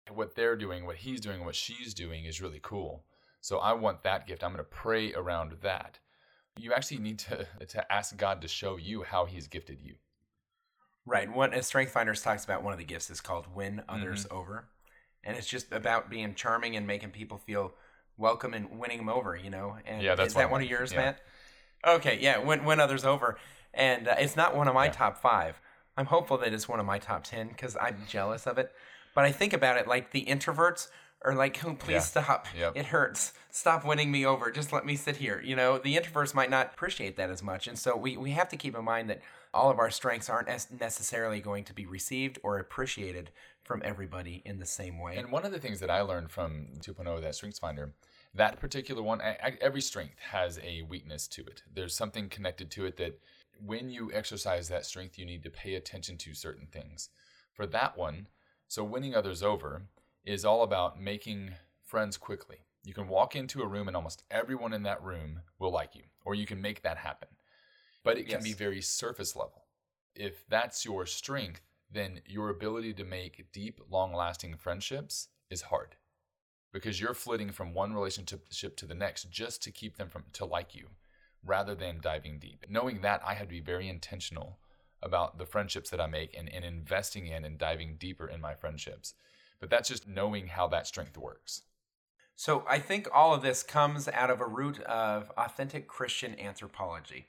What 0.09 0.35
they're 0.35 0.55
doing, 0.55 0.85
what 0.85 0.97
he's 0.97 1.19
doing, 1.19 1.43
what 1.43 1.55
she's 1.55 1.93
doing 1.93 2.25
is 2.25 2.41
really 2.41 2.61
cool. 2.61 3.03
So 3.45 3.59
I 3.59 3.73
want 3.73 4.01
that 4.01 4.25
gift. 4.25 4.43
I'm 4.43 4.53
going 4.53 4.57
to 4.57 4.63
pray 4.63 5.13
around 5.13 5.57
that. 5.61 5.99
You 6.57 6.73
actually 6.73 6.97
need 6.97 7.19
to 7.19 7.45
to 7.67 7.93
ask 7.93 8.17
God 8.17 8.41
to 8.41 8.47
show 8.47 8.75
you 8.75 9.03
how 9.03 9.25
He's 9.25 9.47
gifted 9.47 9.81
you. 9.83 9.97
Right. 11.05 11.31
What 11.31 11.63
Strength 11.63 11.91
Finders 11.91 12.23
talks 12.23 12.43
about, 12.43 12.63
one 12.63 12.73
of 12.73 12.79
the 12.79 12.85
gifts 12.85 13.11
is 13.11 13.21
called 13.21 13.45
"Win 13.53 13.83
Others 13.87 14.25
Mm-hmm. 14.25 14.35
Over," 14.35 14.65
and 15.23 15.37
it's 15.37 15.45
just 15.45 15.71
about 15.71 16.09
being 16.09 16.33
charming 16.33 16.75
and 16.75 16.87
making 16.87 17.11
people 17.11 17.37
feel 17.37 17.75
welcome 18.17 18.55
and 18.55 18.79
winning 18.79 18.97
them 18.97 19.09
over. 19.09 19.35
You 19.35 19.51
know. 19.51 19.77
And 19.85 20.01
Yeah, 20.01 20.15
that's 20.15 20.29
is 20.29 20.33
that 20.33 20.49
one 20.49 20.63
of 20.63 20.67
yours, 20.67 20.91
Yeah. 20.91 21.01
Matt? 21.01 21.19
Okay. 21.85 22.17
Yeah. 22.19 22.39
Win 22.39 22.65
win 22.65 22.79
others 22.79 23.05
over, 23.05 23.37
and 23.75 24.07
uh, 24.07 24.15
it's 24.17 24.35
not 24.35 24.55
one 24.57 24.67
of 24.67 24.73
my 24.73 24.85
Yeah. 24.85 24.91
top 24.91 25.21
five. 25.21 25.61
I'm 25.95 26.07
hopeful 26.07 26.39
that 26.39 26.51
it's 26.51 26.67
one 26.67 26.79
of 26.79 26.87
my 26.87 26.97
top 26.97 27.23
ten 27.23 27.49
because 27.49 27.77
I'm 27.79 28.05
jealous 28.07 28.47
of 28.47 28.57
it. 28.57 28.71
But 29.13 29.25
I 29.25 29.31
think 29.31 29.53
about 29.53 29.77
it 29.77 29.87
like 29.87 30.09
the 30.09 30.25
introverts 30.25 30.87
are 31.25 31.35
like, 31.35 31.63
"Oh, 31.65 31.73
please 31.73 31.93
Yeah. 31.93 31.99
stop! 32.01 32.47
Yep. 32.55 32.77
It 32.77 32.85
hurts. 32.87 33.33
Stop 33.51 33.83
winning 33.83 34.11
me 34.11 34.25
over. 34.25 34.51
Just 34.51 34.71
let 34.71 34.85
me 34.85 34.95
sit 34.95 35.17
here." 35.17 35.41
You 35.41 35.55
know, 35.55 35.77
the 35.77 35.97
introverts 35.97 36.33
might 36.33 36.49
not 36.49 36.73
appreciate 36.73 37.17
that 37.17 37.29
as 37.29 37.41
much, 37.43 37.67
and 37.67 37.77
so 37.77 37.97
we 37.97 38.15
we 38.15 38.31
have 38.31 38.47
to 38.49 38.57
keep 38.57 38.75
in 38.75 38.83
mind 38.85 39.09
that 39.09 39.21
all 39.53 39.69
of 39.69 39.79
our 39.79 39.89
strengths 39.89 40.29
aren't 40.29 40.47
necessarily 40.79 41.39
going 41.41 41.63
to 41.63 41.73
be 41.73 41.85
received 41.85 42.37
or 42.43 42.59
appreciated 42.59 43.31
from 43.63 43.81
everybody 43.85 44.41
in 44.45 44.59
the 44.59 44.65
same 44.65 44.99
way. 44.99 45.15
And 45.17 45.31
one 45.31 45.45
of 45.45 45.51
the 45.51 45.59
things 45.59 45.79
that 45.79 45.89
I 45.89 46.01
learned 46.01 46.29
from 46.29 46.67
2.0, 46.81 47.21
that 47.21 47.33
Strengths 47.35 47.59
Finder, 47.59 47.93
that 48.33 48.59
particular 48.59 49.01
one, 49.01 49.21
I, 49.21 49.37
I- 49.41 49.57
every 49.61 49.81
strength 49.81 50.19
has 50.31 50.59
a 50.61 50.81
weakness 50.83 51.27
to 51.29 51.41
it. 51.45 51.63
There's 51.73 51.95
something 51.95 52.27
connected 52.29 52.69
to 52.71 52.85
it 52.85 52.97
that 52.97 53.17
when 53.65 53.89
you 53.89 54.11
exercise 54.13 54.67
that 54.67 54.85
strength, 54.85 55.17
you 55.17 55.25
need 55.25 55.41
to 55.43 55.49
pay 55.49 55.75
attention 55.75 56.17
to 56.17 56.33
certain 56.33 56.67
things. 56.67 57.09
For 57.53 57.65
that 57.67 57.97
one, 57.97 58.27
so 58.67 58.83
winning 58.83 59.15
others 59.15 59.41
over 59.41 59.83
is 60.25 60.43
all 60.43 60.63
about 60.63 60.99
making 60.99 61.51
friends 61.83 62.17
quickly. 62.17 62.57
You 62.83 62.93
can 62.93 63.07
walk 63.07 63.35
into 63.35 63.61
a 63.61 63.67
room 63.67 63.87
and 63.87 63.95
almost 63.95 64.23
everyone 64.29 64.73
in 64.73 64.83
that 64.83 65.03
room 65.03 65.41
will 65.59 65.71
like 65.71 65.95
you, 65.95 66.03
or 66.25 66.35
you 66.35 66.45
can 66.45 66.61
make 66.61 66.81
that 66.83 66.97
happen. 66.97 67.29
But 68.03 68.17
it 68.17 68.27
can 68.27 68.43
be 68.43 68.53
very 68.53 68.81
surface 68.81 69.35
level. 69.35 69.65
If 70.15 70.47
that's 70.47 70.85
your 70.85 71.05
strength, 71.05 71.61
then 71.91 72.21
your 72.27 72.49
ability 72.49 72.93
to 72.95 73.03
make 73.03 73.51
deep, 73.51 73.79
long 73.89 74.13
lasting 74.13 74.57
friendships 74.57 75.29
is 75.49 75.63
hard 75.63 75.95
because 76.75 76.99
you're 76.99 77.13
flitting 77.13 77.51
from 77.51 77.73
one 77.73 77.93
relationship 77.93 78.75
to 78.75 78.85
the 78.85 78.93
next 78.93 79.31
just 79.31 79.63
to 79.63 79.71
keep 79.71 79.95
them 79.95 80.09
from 80.09 80.25
to 80.33 80.43
like 80.43 80.75
you 80.75 80.87
rather 81.45 81.73
than 81.73 82.01
diving 82.01 82.37
deep. 82.37 82.65
Knowing 82.69 82.99
that, 83.01 83.21
I 83.25 83.33
had 83.33 83.47
to 83.47 83.53
be 83.53 83.61
very 83.61 83.87
intentional 83.87 84.59
about 85.01 85.37
the 85.37 85.45
friendships 85.45 85.89
that 85.91 86.01
I 86.01 86.07
make 86.07 86.35
and, 86.37 86.51
and 86.51 86.65
investing 86.65 87.27
in 87.27 87.45
and 87.45 87.57
diving 87.57 87.95
deeper 87.97 88.27
in 88.27 88.41
my 88.41 88.55
friendships. 88.55 89.13
But 89.59 89.69
that's 89.69 89.89
just 89.89 90.07
knowing 90.07 90.47
how 90.47 90.67
that 90.67 90.87
strength 90.87 91.17
works. 91.17 91.61
So 92.35 92.65
I 92.67 92.79
think 92.79 93.07
all 93.13 93.33
of 93.33 93.41
this 93.41 93.63
comes 93.63 94.07
out 94.09 94.29
of 94.29 94.41
a 94.41 94.45
root 94.45 94.79
of 94.81 95.31
authentic 95.37 95.87
Christian 95.87 96.37
anthropology. 96.39 97.27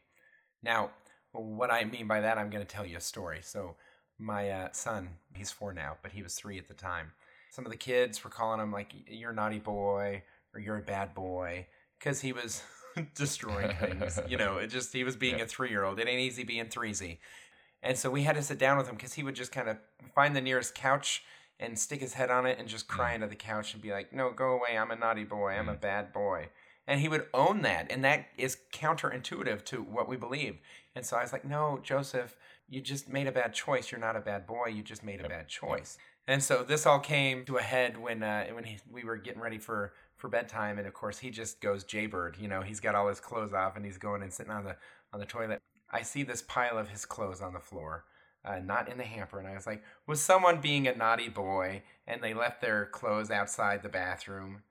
Now, 0.63 0.91
what 1.33 1.71
I 1.71 1.85
mean 1.85 2.09
by 2.09 2.21
that, 2.21 2.39
I'm 2.39 2.51
going 2.51 2.65
to 2.65 2.69
tell 2.75 2.85
you 2.85 2.97
a 2.97 3.01
story. 3.01 3.39
So 3.43 3.77
my 4.19 4.51
uh, 4.51 4.69
son, 4.73 5.11
he's 5.35 5.53
four 5.53 5.73
now, 5.73 5.97
but 6.03 6.13
he 6.13 6.23
was 6.23 6.35
three 6.35 6.59
at 6.59 6.67
the 6.67 6.75
time. 6.75 7.13
Some 7.51 7.65
of 7.65 7.71
the 7.71 7.79
kids 7.79 8.23
were 8.25 8.31
calling 8.31 8.61
him 8.61 8.73
like 8.73 8.93
"you're 9.07 9.31
a 9.31 9.35
naughty 9.35 9.59
boy" 9.61 10.23
or 10.53 10.61
"you're 10.61 10.79
a 10.79 10.83
bad 10.83 11.15
boy" 11.15 11.67
because 11.99 12.21
he 12.21 12.33
was 12.33 12.63
destroying 13.15 13.75
things. 13.77 14.19
you 14.29 14.37
know, 14.37 14.57
it 14.59 14.69
just 14.69 14.93
he 14.93 15.05
was 15.05 15.17
being 15.17 15.39
Yeah. 15.39 15.45
a 15.45 15.47
three 15.47 15.71
year 15.71 15.85
old. 15.85 15.99
It 16.01 16.09
ain't 16.09 16.21
easy 16.21 16.43
being 16.45 16.67
threesy. 16.67 17.19
And 17.83 17.97
so 17.97 18.11
we 18.11 18.25
had 18.25 18.35
to 18.37 18.43
sit 18.43 18.59
down 18.59 18.77
with 18.79 18.89
him 18.89 18.97
because 18.97 19.15
he 19.15 19.23
would 19.23 19.37
just 19.37 19.53
kind 19.53 19.69
of 19.69 19.77
find 20.15 20.35
the 20.35 20.41
nearest 20.41 20.75
couch 20.75 21.23
and 21.59 21.79
stick 21.79 22.01
his 22.01 22.15
head 22.15 22.31
on 22.31 22.47
it 22.47 22.59
and 22.59 22.69
just 22.69 22.89
cry 22.89 23.15
into 23.15 23.27
the 23.27 23.35
couch 23.35 23.73
and 23.73 23.83
be 23.83 23.93
like, 23.93 24.13
"No, 24.13 24.31
go 24.31 24.51
away! 24.51 24.77
I'm 24.79 24.91
a 24.91 24.97
naughty 24.97 25.25
boy. 25.25 25.53
I'm 25.53 25.69
a 25.69 25.75
bad 25.75 26.13
boy." 26.13 26.49
And 26.89 27.01
he 27.01 27.09
would 27.09 27.27
own 27.35 27.63
that. 27.63 27.91
And 27.91 28.05
that 28.05 28.27
is 28.39 28.59
counterintuitive 28.73 29.65
to 29.65 29.83
what 29.83 30.09
we 30.09 30.17
believe. 30.17 30.59
And 30.95 31.05
so 31.05 31.17
I 31.17 31.23
was 31.23 31.33
like, 31.33 31.45
no, 31.45 31.81
Joseph, 31.83 32.37
you 32.69 32.81
just 32.81 33.09
made 33.09 33.27
a 33.27 33.33
bad 33.33 33.53
choice. 33.53 33.91
You're 33.91 34.01
not 34.01 34.15
a 34.15 34.21
bad 34.21 34.47
boy. 34.47 34.69
You 34.69 34.83
just 34.83 35.03
made 35.03 35.21
a 35.21 35.29
bad 35.29 35.49
choice. 35.49 35.99
And 36.29 36.43
so 36.43 36.65
this 36.65 36.87
all 36.87 36.99
came 36.99 37.45
to 37.45 37.57
a 37.57 37.63
head 37.63 37.97
when 37.97 38.23
uh, 38.23 38.47
when 38.53 38.65
he, 38.65 38.79
we 38.91 39.05
were 39.05 39.17
getting 39.17 39.41
ready 39.41 39.59
for 39.59 39.93
for 40.17 40.29
bedtime, 40.29 40.79
and 40.79 40.87
of 40.87 40.95
course 40.95 41.19
he 41.19 41.31
just 41.31 41.61
goes 41.61 41.85
jaybird. 41.85 42.37
You 42.41 42.49
know, 42.49 42.63
he's 42.63 42.81
got 42.81 42.95
all 42.95 43.09
his 43.09 43.21
clothes 43.21 43.53
off, 43.53 43.77
and 43.77 43.85
he's 43.85 43.99
going 43.99 44.23
and 44.23 44.33
sitting 44.33 44.51
on 44.51 44.65
the 44.65 44.77
on 45.13 45.21
the 45.21 45.27
toilet. 45.27 45.63
I 45.91 46.03
see 46.03 46.25
this 46.25 46.43
pile 46.43 46.79
of 46.79 46.89
his 46.89 47.05
clothes 47.05 47.41
on 47.41 47.53
the 47.53 47.61
floor, 47.61 48.05
uh, 48.47 48.61
not 48.61 48.89
in 48.89 48.99
the 48.99 49.05
hamper, 49.05 49.39
and 49.39 49.49
I 49.49 49.55
was 49.55 49.67
like, 49.67 49.83
was 50.07 50.23
someone 50.23 50.61
being 50.61 50.87
a 50.87 50.95
naughty 50.95 51.29
boy, 51.29 51.83
and 52.07 52.23
they 52.23 52.35
left 52.35 52.61
their 52.61 52.87
clothes 52.87 53.31
outside 53.31 53.83
the 53.83 53.89
bathroom? 53.89 54.63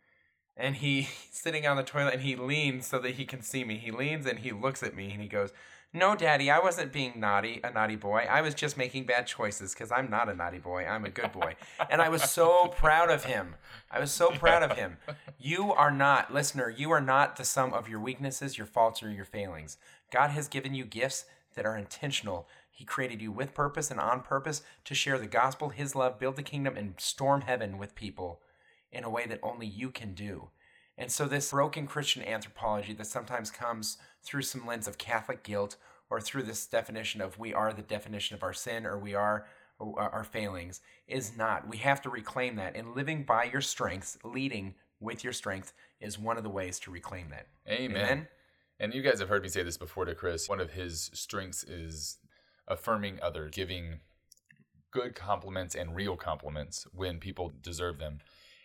And 0.57 0.77
he 0.77 1.09
sitting 1.31 1.67
on 1.67 1.77
the 1.77 1.83
toilet, 1.83 2.15
and 2.15 2.23
he 2.23 2.35
leans 2.35 2.87
so 2.87 2.99
that 2.99 3.15
he 3.15 3.25
can 3.25 3.41
see 3.41 3.63
me. 3.63 3.77
He 3.77 3.91
leans 3.91 4.25
and 4.25 4.39
he 4.39 4.51
looks 4.51 4.81
at 4.81 4.95
me, 4.95 5.11
and 5.11 5.21
he 5.21 5.27
goes, 5.27 5.51
no, 5.95 6.13
Daddy, 6.13 6.51
I 6.51 6.59
wasn't 6.59 6.91
being 6.91 7.21
naughty, 7.21 7.61
a 7.63 7.71
naughty 7.71 7.95
boy. 7.95 8.27
I 8.29 8.41
was 8.41 8.53
just 8.53 8.75
making 8.75 9.05
bad 9.05 9.27
choices 9.27 9.73
because 9.73 9.93
I'm 9.93 10.09
not 10.09 10.27
a 10.27 10.35
naughty 10.35 10.57
boy. 10.57 10.85
I'm 10.85 11.05
a 11.05 11.09
good 11.09 11.31
boy. 11.31 11.55
and 11.89 12.01
I 12.01 12.09
was 12.09 12.29
so 12.29 12.67
proud 12.67 13.09
of 13.09 13.23
him. 13.23 13.55
I 13.89 14.01
was 14.01 14.11
so 14.11 14.29
proud 14.31 14.61
of 14.61 14.77
him. 14.77 14.97
You 15.39 15.71
are 15.71 15.91
not, 15.91 16.33
listener, 16.33 16.69
you 16.69 16.91
are 16.91 16.99
not 16.99 17.37
the 17.37 17.45
sum 17.45 17.73
of 17.73 17.87
your 17.87 18.01
weaknesses, 18.01 18.57
your 18.57 18.67
faults, 18.67 19.01
or 19.01 19.09
your 19.09 19.23
failings. 19.23 19.77
God 20.11 20.31
has 20.31 20.49
given 20.49 20.73
you 20.73 20.83
gifts 20.83 21.25
that 21.55 21.65
are 21.65 21.77
intentional. 21.77 22.49
He 22.75 22.83
created 22.83 23.21
you 23.21 23.31
with 23.31 23.53
purpose 23.53 23.89
and 23.89 24.01
on 24.01 24.21
purpose 24.21 24.61
to 24.83 24.93
share 24.93 25.17
the 25.17 25.27
gospel, 25.27 25.69
His 25.69 25.95
love, 25.95 26.19
build 26.19 26.35
the 26.35 26.43
kingdom, 26.43 26.75
and 26.75 26.95
storm 26.97 27.41
heaven 27.41 27.77
with 27.77 27.95
people 27.95 28.41
in 28.91 29.05
a 29.05 29.09
way 29.09 29.25
that 29.25 29.39
only 29.41 29.65
you 29.65 29.89
can 29.89 30.13
do. 30.13 30.49
And 30.97 31.09
so, 31.09 31.25
this 31.25 31.51
broken 31.51 31.87
Christian 31.87 32.21
anthropology 32.21 32.91
that 32.93 33.07
sometimes 33.07 33.49
comes 33.49 33.97
through 34.23 34.41
some 34.41 34.67
lens 34.67 34.89
of 34.89 34.97
Catholic 34.97 35.41
guilt 35.41 35.77
or 36.09 36.19
through 36.19 36.43
this 36.43 36.65
definition 36.65 37.21
of 37.21 37.39
we 37.39 37.53
are 37.53 37.71
the 37.71 37.81
definition 37.81 38.35
of 38.35 38.43
our 38.43 38.53
sin 38.53 38.85
or 38.85 38.99
we 38.99 39.15
are 39.15 39.45
uh, 39.79 39.85
our 39.93 40.25
failings 40.25 40.81
is 41.07 41.37
not. 41.37 41.69
We 41.69 41.77
have 41.77 42.01
to 42.01 42.09
reclaim 42.09 42.57
that. 42.57 42.75
And 42.75 42.93
living 42.93 43.23
by 43.23 43.45
your 43.45 43.61
strengths, 43.61 44.17
leading 44.25 44.75
with 44.99 45.23
your 45.23 45.33
strength, 45.33 45.71
is 46.01 46.19
one 46.19 46.35
of 46.35 46.43
the 46.43 46.49
ways 46.49 46.77
to 46.79 46.91
reclaim 46.91 47.29
that. 47.29 47.47
Amen. 47.69 47.97
Amen? 47.97 48.27
And 48.79 48.93
you 48.93 49.01
guys 49.01 49.19
have 49.19 49.29
heard 49.29 49.43
me 49.43 49.49
say 49.49 49.63
this 49.63 49.77
before 49.77 50.05
to 50.05 50.15
Chris. 50.15 50.49
One 50.49 50.59
of 50.59 50.71
his 50.71 51.09
strengths 51.13 51.63
is 51.63 52.17
affirming 52.67 53.19
others, 53.21 53.51
giving 53.53 53.99
good 54.91 55.15
compliments 55.15 55.75
and 55.75 55.95
real 55.95 56.15
compliments 56.15 56.87
when 56.93 57.19
people 57.19 57.53
deserve 57.61 57.99
them. 57.99 58.19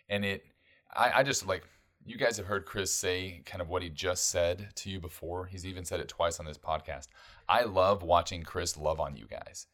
And 0.09 0.23
it, 0.23 0.45
I, 0.93 1.11
I 1.17 1.23
just 1.23 1.45
like, 1.45 1.63
you 2.03 2.17
guys 2.17 2.37
have 2.37 2.47
heard 2.47 2.65
Chris 2.65 2.91
say 2.91 3.41
kind 3.45 3.61
of 3.61 3.69
what 3.69 3.83
he 3.83 3.89
just 3.89 4.29
said 4.29 4.69
to 4.75 4.89
you 4.89 4.99
before. 4.99 5.45
He's 5.45 5.65
even 5.65 5.85
said 5.85 5.99
it 5.99 6.07
twice 6.07 6.39
on 6.39 6.45
this 6.45 6.57
podcast. 6.57 7.07
I 7.47 7.63
love 7.63 8.01
watching 8.01 8.43
Chris 8.43 8.77
love 8.77 8.99
on 8.99 9.15
you 9.15 9.27
guys. 9.27 9.67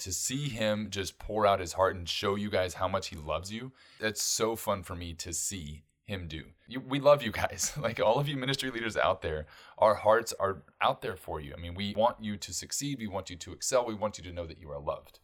To 0.00 0.12
see 0.12 0.48
him 0.48 0.88
just 0.90 1.18
pour 1.18 1.46
out 1.46 1.60
his 1.60 1.72
heart 1.72 1.96
and 1.96 2.08
show 2.08 2.36
you 2.36 2.50
guys 2.50 2.74
how 2.74 2.88
much 2.88 3.08
he 3.08 3.16
loves 3.16 3.52
you, 3.52 3.72
that's 4.00 4.22
so 4.22 4.54
fun 4.54 4.82
for 4.82 4.94
me 4.94 5.14
to 5.14 5.32
see 5.32 5.82
him 6.08 6.26
do. 6.26 6.44
You, 6.66 6.80
we 6.80 7.00
love 7.00 7.22
you 7.22 7.30
guys. 7.30 7.72
Like 7.88 8.00
all 8.00 8.18
of 8.18 8.26
you 8.28 8.36
ministry 8.36 8.70
leaders 8.70 8.96
out 8.96 9.22
there, 9.22 9.46
our 9.78 9.94
hearts 9.94 10.34
are 10.40 10.62
out 10.80 11.00
there 11.00 11.16
for 11.16 11.40
you. 11.40 11.54
I 11.56 11.60
mean, 11.60 11.74
we 11.74 11.94
want 11.96 12.16
you 12.20 12.36
to 12.36 12.52
succeed. 12.52 12.98
We 12.98 13.06
want 13.06 13.30
you 13.30 13.36
to 13.36 13.52
excel. 13.52 13.86
We 13.86 13.94
want 13.94 14.18
you 14.18 14.24
to 14.24 14.32
know 14.32 14.46
that 14.46 14.58
you 14.58 14.70
are 14.70 14.80
loved. 14.80 15.20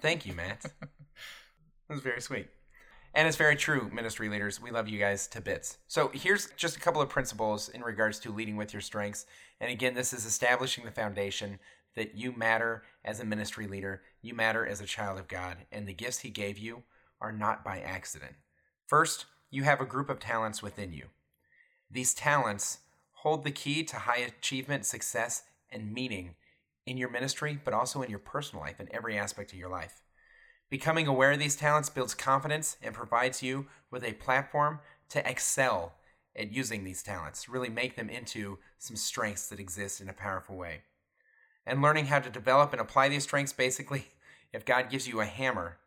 Thank 0.00 0.26
you, 0.26 0.34
Matt. 0.34 0.62
that 0.80 0.90
was 1.88 2.00
very 2.00 2.20
sweet. 2.20 2.48
And 3.14 3.28
it's 3.28 3.36
very 3.36 3.56
true, 3.56 3.90
ministry 3.92 4.28
leaders. 4.28 4.60
We 4.60 4.70
love 4.70 4.88
you 4.88 4.98
guys 4.98 5.26
to 5.28 5.40
bits. 5.40 5.78
So 5.86 6.10
here's 6.14 6.50
just 6.56 6.76
a 6.76 6.80
couple 6.80 7.02
of 7.02 7.08
principles 7.08 7.68
in 7.68 7.82
regards 7.82 8.18
to 8.20 8.32
leading 8.32 8.56
with 8.56 8.72
your 8.72 8.82
strengths. 8.82 9.26
And 9.60 9.70
again, 9.70 9.94
this 9.94 10.12
is 10.12 10.24
establishing 10.24 10.84
the 10.84 10.90
foundation 10.90 11.58
that 11.94 12.16
you 12.16 12.32
matter 12.32 12.84
as 13.04 13.20
a 13.20 13.24
ministry 13.24 13.66
leader, 13.66 14.02
you 14.22 14.34
matter 14.34 14.66
as 14.66 14.80
a 14.80 14.86
child 14.86 15.18
of 15.18 15.28
God, 15.28 15.58
and 15.70 15.86
the 15.86 15.92
gifts 15.92 16.20
He 16.20 16.30
gave 16.30 16.58
you 16.58 16.82
are 17.20 17.32
not 17.32 17.64
by 17.64 17.80
accident. 17.80 18.34
First, 18.92 19.24
you 19.50 19.62
have 19.62 19.80
a 19.80 19.86
group 19.86 20.10
of 20.10 20.20
talents 20.20 20.62
within 20.62 20.92
you. 20.92 21.04
These 21.90 22.12
talents 22.12 22.80
hold 23.12 23.42
the 23.42 23.50
key 23.50 23.84
to 23.84 23.96
high 23.96 24.18
achievement, 24.18 24.84
success, 24.84 25.44
and 25.70 25.94
meaning 25.94 26.34
in 26.84 26.98
your 26.98 27.08
ministry, 27.08 27.58
but 27.64 27.72
also 27.72 28.02
in 28.02 28.10
your 28.10 28.18
personal 28.18 28.62
life, 28.62 28.80
in 28.80 28.94
every 28.94 29.16
aspect 29.16 29.50
of 29.50 29.58
your 29.58 29.70
life. 29.70 30.02
Becoming 30.68 31.06
aware 31.06 31.32
of 31.32 31.38
these 31.38 31.56
talents 31.56 31.88
builds 31.88 32.12
confidence 32.14 32.76
and 32.82 32.94
provides 32.94 33.42
you 33.42 33.64
with 33.90 34.04
a 34.04 34.12
platform 34.12 34.80
to 35.08 35.26
excel 35.26 35.94
at 36.36 36.52
using 36.52 36.84
these 36.84 37.02
talents, 37.02 37.48
really 37.48 37.70
make 37.70 37.96
them 37.96 38.10
into 38.10 38.58
some 38.78 38.96
strengths 38.96 39.48
that 39.48 39.58
exist 39.58 40.02
in 40.02 40.10
a 40.10 40.12
powerful 40.12 40.58
way. 40.58 40.82
And 41.64 41.80
learning 41.80 42.08
how 42.08 42.18
to 42.18 42.28
develop 42.28 42.72
and 42.72 42.80
apply 42.82 43.08
these 43.08 43.22
strengths 43.22 43.54
basically, 43.54 44.08
if 44.52 44.66
God 44.66 44.90
gives 44.90 45.08
you 45.08 45.22
a 45.22 45.24
hammer, 45.24 45.78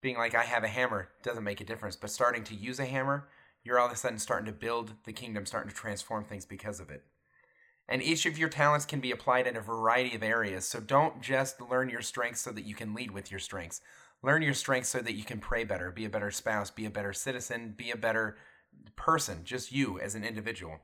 being 0.00 0.16
like, 0.16 0.34
I 0.34 0.44
have 0.44 0.64
a 0.64 0.68
hammer 0.68 1.08
doesn't 1.22 1.44
make 1.44 1.60
a 1.60 1.64
difference, 1.64 1.96
but 1.96 2.10
starting 2.10 2.44
to 2.44 2.54
use 2.54 2.78
a 2.78 2.86
hammer, 2.86 3.28
you're 3.64 3.78
all 3.78 3.86
of 3.86 3.92
a 3.92 3.96
sudden 3.96 4.18
starting 4.18 4.46
to 4.46 4.52
build 4.52 4.94
the 5.04 5.12
kingdom, 5.12 5.46
starting 5.46 5.70
to 5.70 5.76
transform 5.76 6.24
things 6.24 6.46
because 6.46 6.80
of 6.80 6.90
it. 6.90 7.04
And 7.88 8.02
each 8.02 8.26
of 8.26 8.38
your 8.38 8.50
talents 8.50 8.84
can 8.84 9.00
be 9.00 9.10
applied 9.10 9.46
in 9.46 9.56
a 9.56 9.62
variety 9.62 10.14
of 10.14 10.22
areas. 10.22 10.68
So 10.68 10.78
don't 10.78 11.22
just 11.22 11.60
learn 11.60 11.88
your 11.88 12.02
strengths 12.02 12.42
so 12.42 12.52
that 12.52 12.66
you 12.66 12.74
can 12.74 12.94
lead 12.94 13.10
with 13.10 13.30
your 13.30 13.40
strengths. 13.40 13.80
Learn 14.22 14.42
your 14.42 14.54
strengths 14.54 14.90
so 14.90 15.00
that 15.00 15.14
you 15.14 15.24
can 15.24 15.38
pray 15.38 15.64
better, 15.64 15.90
be 15.90 16.04
a 16.04 16.10
better 16.10 16.30
spouse, 16.30 16.70
be 16.70 16.84
a 16.84 16.90
better 16.90 17.12
citizen, 17.12 17.74
be 17.76 17.90
a 17.90 17.96
better 17.96 18.36
person, 18.96 19.40
just 19.44 19.72
you 19.72 19.98
as 20.00 20.14
an 20.14 20.24
individual. 20.24 20.80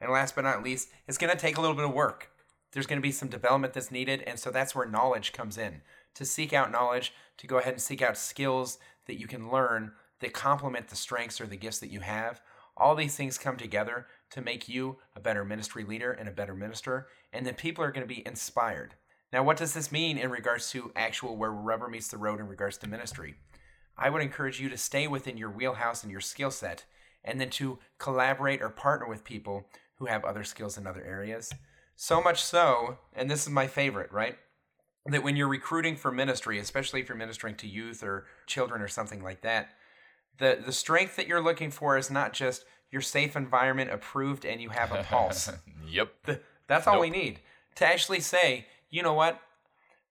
And 0.00 0.10
last 0.10 0.34
but 0.34 0.44
not 0.44 0.62
least, 0.62 0.90
it's 1.08 1.18
going 1.18 1.32
to 1.32 1.38
take 1.38 1.56
a 1.56 1.60
little 1.60 1.76
bit 1.76 1.86
of 1.86 1.94
work. 1.94 2.30
There's 2.72 2.86
going 2.86 3.00
to 3.00 3.06
be 3.06 3.12
some 3.12 3.28
development 3.28 3.72
that's 3.72 3.90
needed. 3.90 4.22
And 4.26 4.38
so 4.38 4.50
that's 4.50 4.74
where 4.74 4.86
knowledge 4.86 5.32
comes 5.32 5.56
in. 5.56 5.80
To 6.16 6.24
seek 6.24 6.52
out 6.52 6.70
knowledge, 6.70 7.14
to 7.38 7.46
go 7.46 7.58
ahead 7.58 7.72
and 7.72 7.82
seek 7.82 8.02
out 8.02 8.18
skills 8.18 8.78
that 9.06 9.20
you 9.20 9.26
can 9.26 9.50
learn 9.50 9.92
that 10.20 10.32
complement 10.32 10.88
the 10.88 10.96
strengths 10.96 11.40
or 11.40 11.46
the 11.46 11.56
gifts 11.56 11.78
that 11.80 11.90
you 11.90 12.00
have. 12.00 12.40
All 12.76 12.94
these 12.94 13.16
things 13.16 13.38
come 13.38 13.56
together 13.56 14.06
to 14.30 14.40
make 14.40 14.68
you 14.68 14.96
a 15.14 15.20
better 15.20 15.44
ministry 15.44 15.84
leader 15.84 16.12
and 16.12 16.28
a 16.28 16.32
better 16.32 16.54
minister, 16.54 17.06
and 17.32 17.46
then 17.46 17.54
people 17.54 17.84
are 17.84 17.92
going 17.92 18.06
to 18.06 18.14
be 18.14 18.26
inspired. 18.26 18.94
Now, 19.32 19.42
what 19.42 19.56
does 19.56 19.74
this 19.74 19.92
mean 19.92 20.18
in 20.18 20.30
regards 20.30 20.70
to 20.70 20.92
actual 20.94 21.36
where 21.36 21.50
rubber 21.50 21.88
meets 21.88 22.08
the 22.08 22.18
road 22.18 22.40
in 22.40 22.48
regards 22.48 22.78
to 22.78 22.88
ministry? 22.88 23.34
I 23.98 24.10
would 24.10 24.22
encourage 24.22 24.60
you 24.60 24.68
to 24.68 24.76
stay 24.76 25.06
within 25.06 25.36
your 25.36 25.50
wheelhouse 25.50 26.02
and 26.02 26.12
your 26.12 26.20
skill 26.20 26.50
set, 26.50 26.84
and 27.24 27.40
then 27.40 27.50
to 27.50 27.78
collaborate 27.98 28.62
or 28.62 28.68
partner 28.68 29.08
with 29.08 29.24
people 29.24 29.68
who 29.96 30.06
have 30.06 30.24
other 30.24 30.44
skills 30.44 30.78
in 30.78 30.86
other 30.86 31.04
areas. 31.04 31.52
So 31.94 32.22
much 32.22 32.42
so, 32.42 32.98
and 33.14 33.30
this 33.30 33.42
is 33.42 33.50
my 33.50 33.66
favorite, 33.66 34.12
right? 34.12 34.38
That 35.08 35.22
when 35.22 35.36
you're 35.36 35.48
recruiting 35.48 35.96
for 35.96 36.10
ministry, 36.10 36.58
especially 36.58 37.00
if 37.00 37.08
you're 37.08 37.16
ministering 37.16 37.54
to 37.56 37.66
youth 37.66 38.02
or 38.02 38.26
children 38.46 38.82
or 38.82 38.88
something 38.88 39.22
like 39.22 39.42
that, 39.42 39.70
the, 40.38 40.58
the 40.64 40.72
strength 40.72 41.16
that 41.16 41.26
you're 41.26 41.42
looking 41.42 41.70
for 41.70 41.96
is 41.96 42.10
not 42.10 42.32
just 42.32 42.64
your 42.90 43.02
safe 43.02 43.36
environment 43.36 43.90
approved 43.90 44.44
and 44.44 44.60
you 44.60 44.70
have 44.70 44.92
a 44.92 45.02
pulse. 45.02 45.50
yep. 45.88 46.12
The, 46.24 46.40
that's 46.66 46.86
all 46.86 46.94
nope. 46.94 47.02
we 47.02 47.10
need 47.10 47.40
to 47.76 47.86
actually 47.86 48.20
say, 48.20 48.66
you 48.90 49.02
know 49.02 49.14
what? 49.14 49.40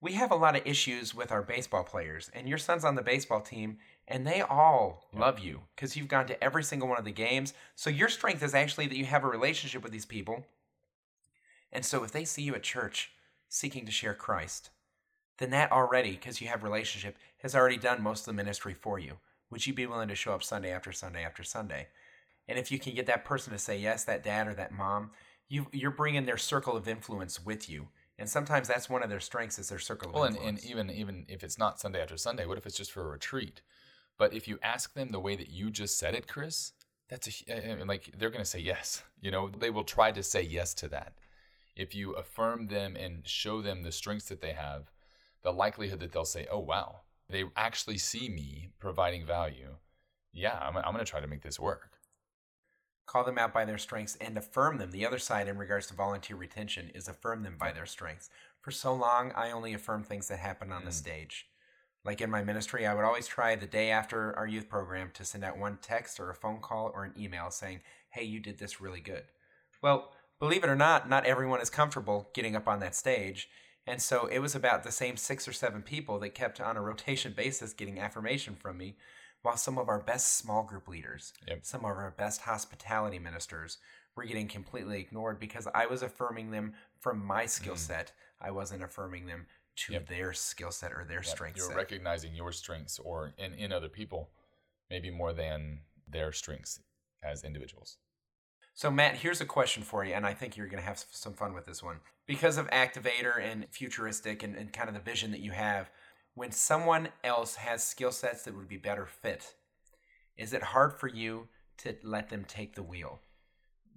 We 0.02 0.14
have 0.14 0.32
a 0.32 0.36
lot 0.36 0.56
of 0.56 0.66
issues 0.66 1.16
with 1.16 1.32
our 1.32 1.42
baseball 1.42 1.84
players, 1.84 2.30
and 2.34 2.48
your 2.48 2.60
son's 2.60 2.86
on 2.86 2.96
the 2.96 3.02
baseball 3.02 3.42
team, 3.42 3.78
and 4.08 4.28
they 4.28 4.42
all 4.42 5.08
yep. 5.12 5.22
love 5.22 5.40
you 5.40 5.62
because 5.76 5.98
you've 5.98 6.08
gone 6.08 6.28
to 6.28 6.44
every 6.44 6.64
single 6.64 6.88
one 6.88 7.00
of 7.00 7.06
the 7.06 7.12
games. 7.12 7.54
So 7.76 7.90
your 7.90 8.10
strength 8.10 8.44
is 8.44 8.54
actually 8.54 8.88
that 8.88 8.98
you 8.98 9.06
have 9.06 9.24
a 9.24 9.28
relationship 9.28 9.82
with 9.82 9.92
these 9.92 10.06
people. 10.06 10.46
And 11.72 11.84
so 11.84 12.04
if 12.04 12.12
they 12.12 12.24
see 12.24 12.44
you 12.44 12.54
at 12.54 12.64
church 12.64 13.12
seeking 13.50 13.86
to 13.86 13.92
share 13.92 14.14
Christ, 14.14 14.70
then 15.38 15.50
that 15.52 15.72
already, 15.72 16.12
because 16.12 16.42
you 16.42 16.48
have 16.48 16.64
relationship, 16.64 17.18
has 17.40 17.56
already 17.56 17.78
done 17.78 18.02
most 18.02 18.22
of 18.22 18.26
the 18.26 18.34
ministry 18.34 18.74
for 18.74 19.00
you. 19.00 19.18
Would 19.50 19.68
you 19.68 19.74
be 19.74 19.86
willing 19.86 20.08
to 20.08 20.16
show 20.16 20.34
up 20.34 20.44
Sunday 20.44 20.72
after 20.72 20.92
Sunday 20.92 21.24
after 21.24 21.44
Sunday? 21.44 21.88
And 22.48 22.58
if 22.58 22.72
you 22.72 22.80
can 22.80 22.94
get 22.94 23.06
that 23.08 23.26
person 23.26 23.54
to 23.54 23.60
say 23.60 23.78
yes, 23.78 24.04
that 24.06 24.24
dad 24.24 24.48
or 24.48 24.54
that 24.54 24.72
mom, 24.72 25.12
you 25.48 25.68
you're 25.72 25.92
bringing 25.92 26.26
their 26.26 26.38
circle 26.38 26.76
of 26.76 26.88
influence 26.88 27.44
with 27.44 27.70
you. 27.70 27.88
And 28.18 28.30
sometimes 28.30 28.68
that's 28.68 28.90
one 28.90 29.04
of 29.04 29.10
their 29.10 29.20
strengths 29.20 29.60
is 29.60 29.70
their 29.70 29.80
circle 29.80 30.10
of 30.10 30.16
well, 30.16 30.24
influence. 30.26 30.64
Well, 30.64 30.80
and, 30.80 30.90
and 30.90 30.96
even 30.96 31.10
even 31.20 31.26
if 31.28 31.44
it's 31.44 31.58
not 31.58 31.80
Sunday 31.80 32.02
after 32.02 32.18
Sunday, 32.18 32.46
what 32.46 32.58
if 32.58 32.66
it's 32.66 32.78
just 32.78 32.92
for 32.92 33.04
a 33.04 33.12
retreat? 33.12 33.62
But 34.18 34.34
if 34.34 34.48
you 34.48 34.60
ask 34.64 34.94
them 34.94 35.10
the 35.10 35.20
way 35.20 35.36
that 35.36 35.50
you 35.50 35.70
just 35.70 35.98
said 35.98 36.16
it, 36.16 36.28
Chris, 36.28 36.72
that's 37.10 37.28
a 37.28 37.52
eh, 37.52 37.76
eh, 37.80 37.84
like 37.86 38.12
they're 38.18 38.30
going 38.30 38.44
to 38.44 38.50
say 38.50 38.60
yes. 38.60 39.04
You 39.22 39.32
know, 39.32 39.50
they 39.50 39.70
will 39.70 39.84
try 39.84 40.12
to 40.12 40.24
say 40.24 40.42
yes 40.42 40.74
to 40.76 40.88
that. 40.90 41.14
If 41.76 41.94
you 41.94 42.14
affirm 42.14 42.68
them 42.68 42.96
and 42.96 43.28
show 43.28 43.62
them 43.62 43.84
the 43.84 43.92
strengths 43.92 44.30
that 44.30 44.42
they 44.42 44.54
have, 44.54 44.92
the 45.46 45.54
likelihood 45.54 46.02
that 46.02 46.12
they'll 46.12 46.26
say, 46.26 46.48
"Oh 46.52 46.60
wow, 46.60 47.04
they 47.30 47.46
actually 47.56 47.98
see 47.98 48.28
me 48.28 48.72
providing 48.80 49.26
value." 49.26 49.78
Yeah, 50.34 50.60
I'm, 50.62 50.76
I'm 50.76 50.92
going 50.92 50.98
to 50.98 51.06
try 51.06 51.22
to 51.22 51.28
make 51.28 51.44
this 51.44 51.58
work 51.58 51.96
call 53.06 53.24
them 53.24 53.38
out 53.38 53.54
by 53.54 53.66
their 53.66 53.78
strengths 53.78 54.18
and 54.20 54.38
affirm 54.38 54.78
them. 54.78 54.92
The 54.92 55.06
other 55.06 55.20
side 55.20 55.48
in 55.48 55.58
regards 55.58 55.88
to 55.88 55.94
volunteer 55.94 56.36
retention 56.36 56.92
is 56.94 57.08
affirm 57.08 57.44
them 57.44 57.56
by 57.58 57.72
their 57.72 57.86
strengths. 57.86 58.30
For 58.62 58.72
so 58.72 58.94
long, 58.94 59.32
I 59.36 59.52
only 59.52 59.74
affirm 59.74 60.04
things 60.04 60.28
that 60.28 60.40
happen 60.40 60.72
on 60.72 60.82
mm. 60.82 60.86
the 60.86 60.92
stage. 60.92 61.48
Like 62.04 62.22
in 62.22 62.30
my 62.30 62.44
ministry, 62.44 62.86
I 62.86 62.94
would 62.94 63.06
always 63.06 63.28
try 63.28 63.56
the 63.56 63.66
day 63.66 63.90
after 63.90 64.36
our 64.36 64.48
youth 64.48 64.70
program 64.70 65.12
to 65.14 65.26
send 65.26 65.44
out 65.44 65.58
one 65.58 65.78
text 65.82 66.20
or 66.20 66.30
a 66.30 66.36
phone 66.36 66.60
call 66.60 66.92
or 66.94 67.04
an 67.04 67.14
email 67.18 67.50
saying, 67.52 67.82
Hey, 68.10 68.24
you 68.24 68.40
did 68.40 68.58
this 68.58 68.82
really 68.82 69.02
good. 69.02 69.24
Well, 69.82 70.12
believe 70.40 70.64
it 70.64 70.70
or 70.70 70.76
not, 70.76 71.10
not 71.10 71.26
everyone 71.26 71.62
is 71.62 71.70
comfortable 71.70 72.30
getting 72.34 72.56
up 72.56 72.68
on 72.68 72.80
that 72.80 72.96
stage. 72.96 73.50
And 73.88 74.02
so 74.02 74.26
it 74.28 74.40
was 74.40 74.56
about 74.56 74.84
the 74.84 74.92
same 74.92 75.16
six 75.18 75.48
or 75.48 75.54
seven 75.54 75.82
people 75.82 76.20
that 76.20 76.30
kept 76.34 76.60
on 76.60 76.78
a 76.78 76.82
rotation 76.82 77.34
basis 77.38 77.74
getting 77.74 78.00
affirmation 78.00 78.56
from 78.56 78.78
me, 78.78 78.98
while 79.44 79.58
some 79.58 79.78
of 79.78 79.90
our 79.90 80.00
best 80.00 80.38
small 80.38 80.64
group 80.64 80.88
leaders, 80.88 81.34
Yep. 81.48 81.60
some 81.64 81.82
of 81.82 81.86
our 81.86 82.14
best 82.18 82.42
hospitality 82.42 83.20
ministers 83.20 83.78
were 84.16 84.24
getting 84.24 84.48
completely 84.48 85.00
ignored 85.00 85.40
because 85.40 85.68
I 85.76 85.86
was 85.86 86.02
affirming 86.02 86.50
them 86.50 86.74
from 87.00 87.24
my 87.24 87.46
skill 87.46 87.76
set. 87.76 88.12
I 88.42 88.50
wasn't 88.52 88.84
affirming 88.84 89.28
them 89.28 89.46
to 89.76 89.92
Mm. 89.92 89.96
Yep. 89.96 90.08
their 90.08 90.34
skill 90.34 90.72
set 90.72 90.94
or 90.94 91.04
their 91.06 91.22
Yep, 91.22 91.28
strength 91.28 91.58
You're 91.58 91.68
set. 91.68 91.76
recognizing 91.76 92.34
your 92.34 92.52
strengths 92.54 92.98
or 92.98 93.34
in, 93.38 93.54
in 93.54 93.72
other 93.72 93.90
people, 93.90 94.32
maybe 94.90 95.12
more 95.12 95.34
than 95.34 95.82
their 96.08 96.32
strengths 96.32 96.80
as 97.22 97.44
individuals. 97.44 97.98
So, 98.78 98.92
Matt, 98.92 99.16
here's 99.16 99.40
a 99.40 99.46
question 99.46 99.84
for 99.84 100.04
you, 100.04 100.14
and 100.14 100.26
I 100.26 100.34
think 100.34 100.58
you're 100.58 100.68
going 100.68 100.84
to 100.84 100.88
have 100.88 101.02
some 101.10 101.32
fun 101.32 101.54
with 101.54 101.66
this 101.66 101.82
one. 101.82 102.02
Because 102.28 102.58
of 102.58 102.70
Activator 102.72 103.42
and 103.42 103.66
Futuristic 103.72 104.44
and, 104.44 104.54
and 104.54 104.74
kind 104.74 104.90
of 104.90 104.96
the 104.96 105.00
vision 105.00 105.32
that 105.32 105.40
you 105.40 105.52
have, 105.52 105.90
when 106.34 106.52
someone 106.52 107.08
else 107.24 107.56
has 107.56 107.82
skill 107.86 108.12
sets 108.12 108.44
that 108.44 108.54
would 108.54 108.68
be 108.68 108.76
better 108.76 109.06
fit, 109.06 109.56
is 110.36 110.52
it 110.52 110.62
hard 110.62 110.92
for 110.92 111.08
you 111.08 111.48
to 111.78 111.96
let 112.04 112.28
them 112.28 112.44
take 112.46 112.76
the 112.76 112.84
wheel? 112.84 113.22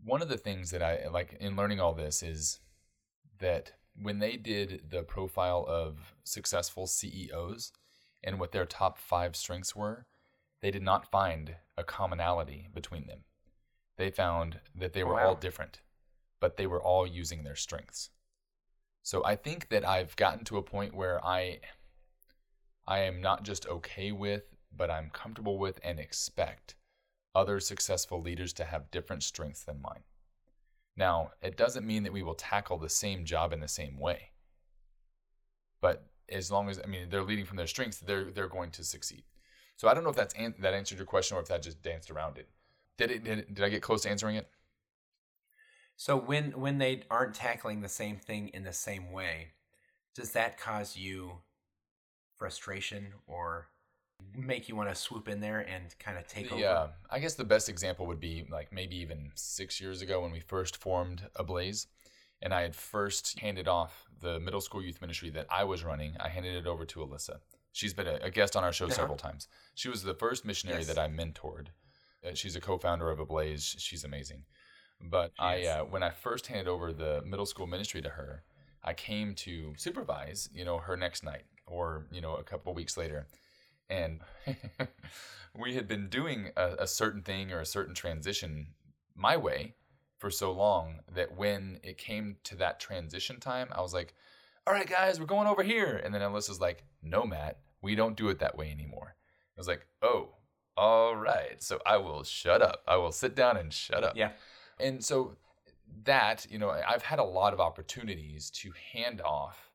One 0.04 0.23
of 0.23 0.28
the 0.28 0.37
things 0.38 0.70
that 0.70 0.80
I 0.80 1.08
like 1.08 1.37
in 1.40 1.56
learning 1.56 1.80
all 1.80 1.92
this 1.92 2.23
is 2.23 2.61
that 3.40 3.73
when 4.00 4.20
they 4.20 4.37
did 4.37 4.82
the 4.90 5.02
profile 5.02 5.66
of 5.68 6.14
successful 6.23 6.87
CEOs 6.87 7.73
and 8.23 8.38
what 8.38 8.52
their 8.52 8.64
top 8.64 8.97
five 8.97 9.35
strengths 9.35 9.75
were, 9.75 10.06
they 10.61 10.70
did 10.70 10.82
not 10.82 11.11
find 11.11 11.56
a 11.76 11.82
commonality 11.82 12.68
between 12.73 13.08
them. 13.08 13.25
They 13.99 14.11
found 14.11 14.61
that 14.76 14.93
they 14.93 15.02
were 15.02 15.21
all 15.21 15.35
different, 15.35 15.81
but 16.40 16.57
they 16.57 16.69
were 16.69 16.81
all 16.81 17.07
using 17.07 17.43
their 17.43 17.57
strengths. 17.57 18.11
So 19.02 19.25
I 19.25 19.35
think 19.35 19.69
that 19.71 19.87
I've 19.87 20.14
gotten 20.17 20.45
to 20.45 20.57
a 20.57 20.62
point 20.62 20.95
where 20.95 21.23
I 21.25 21.61
I 22.87 23.00
am 23.00 23.21
not 23.21 23.43
just 23.43 23.67
okay 23.67 24.12
with, 24.12 24.45
but 24.75 24.90
I'm 24.90 25.11
comfortable 25.11 25.59
with 25.59 25.81
and 25.83 25.99
expect 25.99 26.76
other 27.35 27.61
successful 27.61 28.23
leaders 28.23 28.52
to 28.55 28.64
have 28.64 28.90
different 28.90 29.25
strengths 29.25 29.64
than 29.64 29.83
mine. 29.83 30.05
Now, 30.97 31.33
it 31.43 31.57
doesn't 31.57 31.87
mean 31.87 32.05
that 32.05 32.12
we 32.12 32.23
will 32.23 32.35
tackle 32.35 32.78
the 32.78 32.88
same 32.88 33.25
job 33.25 33.52
in 33.52 33.61
the 33.61 33.69
same 33.69 33.99
way. 33.99 34.31
But 35.81 36.07
as 36.28 36.50
long 36.50 36.69
as 36.69 36.81
I 36.83 36.87
mean 36.87 37.09
they're 37.11 37.23
leading 37.23 37.47
from 37.47 37.57
their 37.57 37.67
strengths, 37.67 37.99
they're 37.99 38.31
they're 38.31 38.49
going 38.49 38.71
to 38.73 38.85
succeed. 38.85 39.25
So 39.76 39.88
I 39.88 39.95
don't 39.95 40.05
know 40.05 40.11
if 40.11 40.17
that's 40.17 40.35
an, 40.35 40.55
that 40.61 40.75
answered 40.75 40.99
your 40.99 41.07
question 41.07 41.37
or 41.37 41.40
if 41.40 41.49
that 41.49 41.62
just 41.62 41.83
danced 41.83 42.12
around 42.12 42.38
it. 42.38 42.49
Did 42.99 43.11
it 43.11 43.25
did, 43.25 43.38
it, 43.38 43.55
did 43.55 43.64
I 43.64 43.69
get 43.71 43.83
close 43.83 44.02
to 44.02 44.11
answering 44.11 44.37
it? 44.37 44.49
So, 45.97 46.17
when, 46.17 46.52
when 46.52 46.78
they 46.78 47.02
aren't 47.11 47.35
tackling 47.35 47.81
the 47.83 47.88
same 47.90 48.17
thing 48.19 48.49
in 48.49 48.62
the 48.62 48.73
same 48.73 49.11
way, 49.12 49.52
does 50.14 50.33
that 50.33 50.59
cause 50.59 50.97
you 50.97 51.40
frustration 52.37 53.14
or 53.26 53.69
make 54.37 54.69
you 54.69 54.76
want 54.76 54.88
to 54.90 54.95
swoop 54.95 55.28
in 55.28 55.40
there 55.40 55.61
and 55.61 55.99
kind 55.99 56.19
of 56.19 56.26
take 56.28 56.52
over? 56.52 56.81
Yeah, 56.81 56.88
I 57.11 57.19
guess 57.19 57.35
the 57.35 57.45
best 57.45 57.69
example 57.69 58.07
would 58.07 58.21
be 58.21 58.47
like 58.50 58.73
maybe 58.73 58.97
even 58.97 59.33
six 59.35 59.81
years 59.81 60.02
ago 60.02 60.21
when 60.23 60.31
we 60.33 60.40
first 60.40 60.76
formed 60.76 61.28
Ablaze, 61.37 61.87
and 62.40 62.55
I 62.55 62.62
had 62.62 62.76
first 62.76 63.38
handed 63.40 63.67
off 63.69 64.07
the 64.21 64.38
middle 64.38 64.61
school 64.61 64.83
youth 64.83 65.00
ministry 65.00 65.31
that 65.31 65.47
I 65.50 65.64
was 65.64 65.85
running. 65.85 66.17
I 66.21 66.28
handed 66.28 66.55
it 66.55 66.67
over 66.67 66.85
to 66.87 67.00
Alyssa. 67.00 67.40
She's 67.73 67.95
been 67.95 68.07
a, 68.07 68.19
a 68.23 68.31
guest 68.31 68.57
on 68.57 68.64
our 68.64 68.73
show 68.73 68.88
Uh-huh. 68.88 69.09
several 69.09 69.16
times. 69.18 69.49
She 69.75 69.88
was 69.88 70.03
the 70.05 70.14
first 70.14 70.44
missionary 70.44 70.85
Yes. 70.85 70.85
that 70.85 70.99
I 70.99 71.09
mentored. 71.09 71.68
Uh, 72.26 72.35
she's 72.35 72.57
a 72.57 72.61
co-founder 72.61 73.11
of 73.11 73.20
Ablaze. 73.20 73.76
She's 73.78 74.04
amazing. 74.04 74.44
But 75.00 75.33
She 75.37 75.44
I, 75.44 75.64
uh, 75.64 75.85
when 75.85 76.02
I 76.02 76.11
first 76.11 76.48
handed 76.48 76.68
over 76.68 76.92
the 76.92 77.22
middle 77.24 77.46
school 77.46 77.66
ministry 77.66 78.02
to 78.02 78.11
her, 78.11 78.42
I 78.83 78.94
came 78.94 79.35
to 79.37 79.74
supervise, 79.76 80.48
you 80.52 80.64
know, 80.64 80.78
her 80.78 80.96
next 80.96 81.22
night 81.22 81.44
or 81.66 82.07
you 82.11 82.20
know 82.20 82.35
a 82.37 82.42
couple 82.42 82.74
weeks 82.74 82.96
later, 82.96 83.26
and 83.88 84.20
we 85.59 85.74
had 85.74 85.87
been 85.87 86.09
doing 86.09 86.50
a, 86.57 86.76
a 86.81 86.87
certain 86.87 87.22
thing 87.22 87.52
or 87.52 87.61
a 87.61 87.66
certain 87.66 87.94
transition 87.94 88.68
my 89.14 89.37
way 89.37 89.74
for 90.18 90.31
so 90.31 90.52
long 90.52 91.00
that 91.14 91.37
when 91.37 91.78
it 91.83 91.98
came 91.98 92.37
to 92.44 92.57
that 92.57 92.81
transition 92.81 93.38
time, 93.38 93.68
I 93.72 93.81
was 93.81 93.94
like, 93.94 94.14
"All 94.66 94.72
right, 94.72 94.88
guys, 94.88 95.20
we're 95.20 95.26
going 95.26 95.46
over 95.46 95.62
here," 95.62 96.00
and 96.02 96.12
then 96.14 96.22
Alyssa's 96.22 96.61
like, 96.61 96.85
"No, 97.02 97.24
Matt, 97.24 97.59
we 97.83 97.94
don't 97.94 98.16
do 98.16 98.28
it 98.28 98.38
that 98.40 98.57
way 98.57 98.70
anymore." 98.70 99.14
I 99.57 99.61
was 99.61 99.68
like, 99.68 99.87
"Oh." 100.02 100.31
All 100.79 101.17
right, 101.17 101.61
so 101.61 101.81
I 101.85 101.97
will 101.97 102.23
shut 102.23 102.62
up. 102.62 102.85
I 102.87 102.95
will 102.99 103.11
sit 103.11 103.35
down 103.35 103.57
and 103.57 103.73
shut 103.73 104.05
up. 104.05 104.17
Yeah. 104.17 104.31
And 104.79 105.05
so 105.05 105.37
that, 106.05 106.47
you 106.49 106.57
know, 106.57 106.71
I've 106.71 107.03
had 107.03 107.19
a 107.19 107.25
lot 107.25 107.53
of 107.53 107.59
opportunities 107.59 108.49
to 108.51 108.71
hand 108.93 109.21
off 109.21 109.73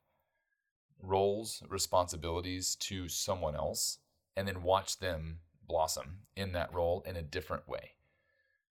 roles, 1.02 1.62
responsibilities 1.68 2.74
to 2.76 3.06
someone 3.10 3.54
else 3.54 3.98
and 4.34 4.48
then 4.48 4.62
watch 4.62 4.98
them 4.98 5.40
blossom 5.68 6.20
in 6.36 6.52
that 6.52 6.72
role 6.72 7.04
in 7.06 7.16
a 7.16 7.22
different 7.22 7.68
way. 7.68 7.90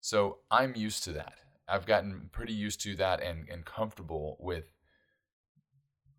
So 0.02 0.39
I'm 0.50 0.76
used 0.76 1.04
to 1.04 1.12
that. 1.12 1.36
I've 1.67 1.86
gotten 1.86 2.32
pretty 2.32 2.54
used 2.54 2.82
to 2.82 2.96
that 2.96 3.22
and, 3.22 3.48
and 3.48 3.63
comfortable 3.63 4.38
with 4.39 4.74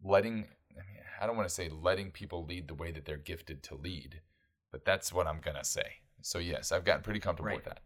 letting, 0.00 0.46
I, 0.70 0.87
mean, 0.87 1.00
I 1.20 1.27
don't 1.27 1.37
want 1.37 1.48
to 1.48 1.55
say 1.55 1.68
letting 1.68 2.12
people 2.12 2.44
lead 2.44 2.68
the 2.68 2.74
way 2.74 2.92
that 2.92 3.05
they're 3.05 3.16
gifted 3.16 3.64
to 3.64 3.74
lead, 3.74 4.20
but 4.70 4.85
that's 4.85 5.12
what 5.12 5.27
I'm 5.27 5.40
going 5.40 5.57
to 5.57 5.64
say. 5.64 5.98
So, 6.24 6.38
yes, 6.38 6.72
I've 6.72 6.84
gotten 6.84 7.02
pretty 7.02 7.20
comfortable 7.20 7.50
Right. 7.50 7.56
with 7.56 7.64
that. 7.66 7.80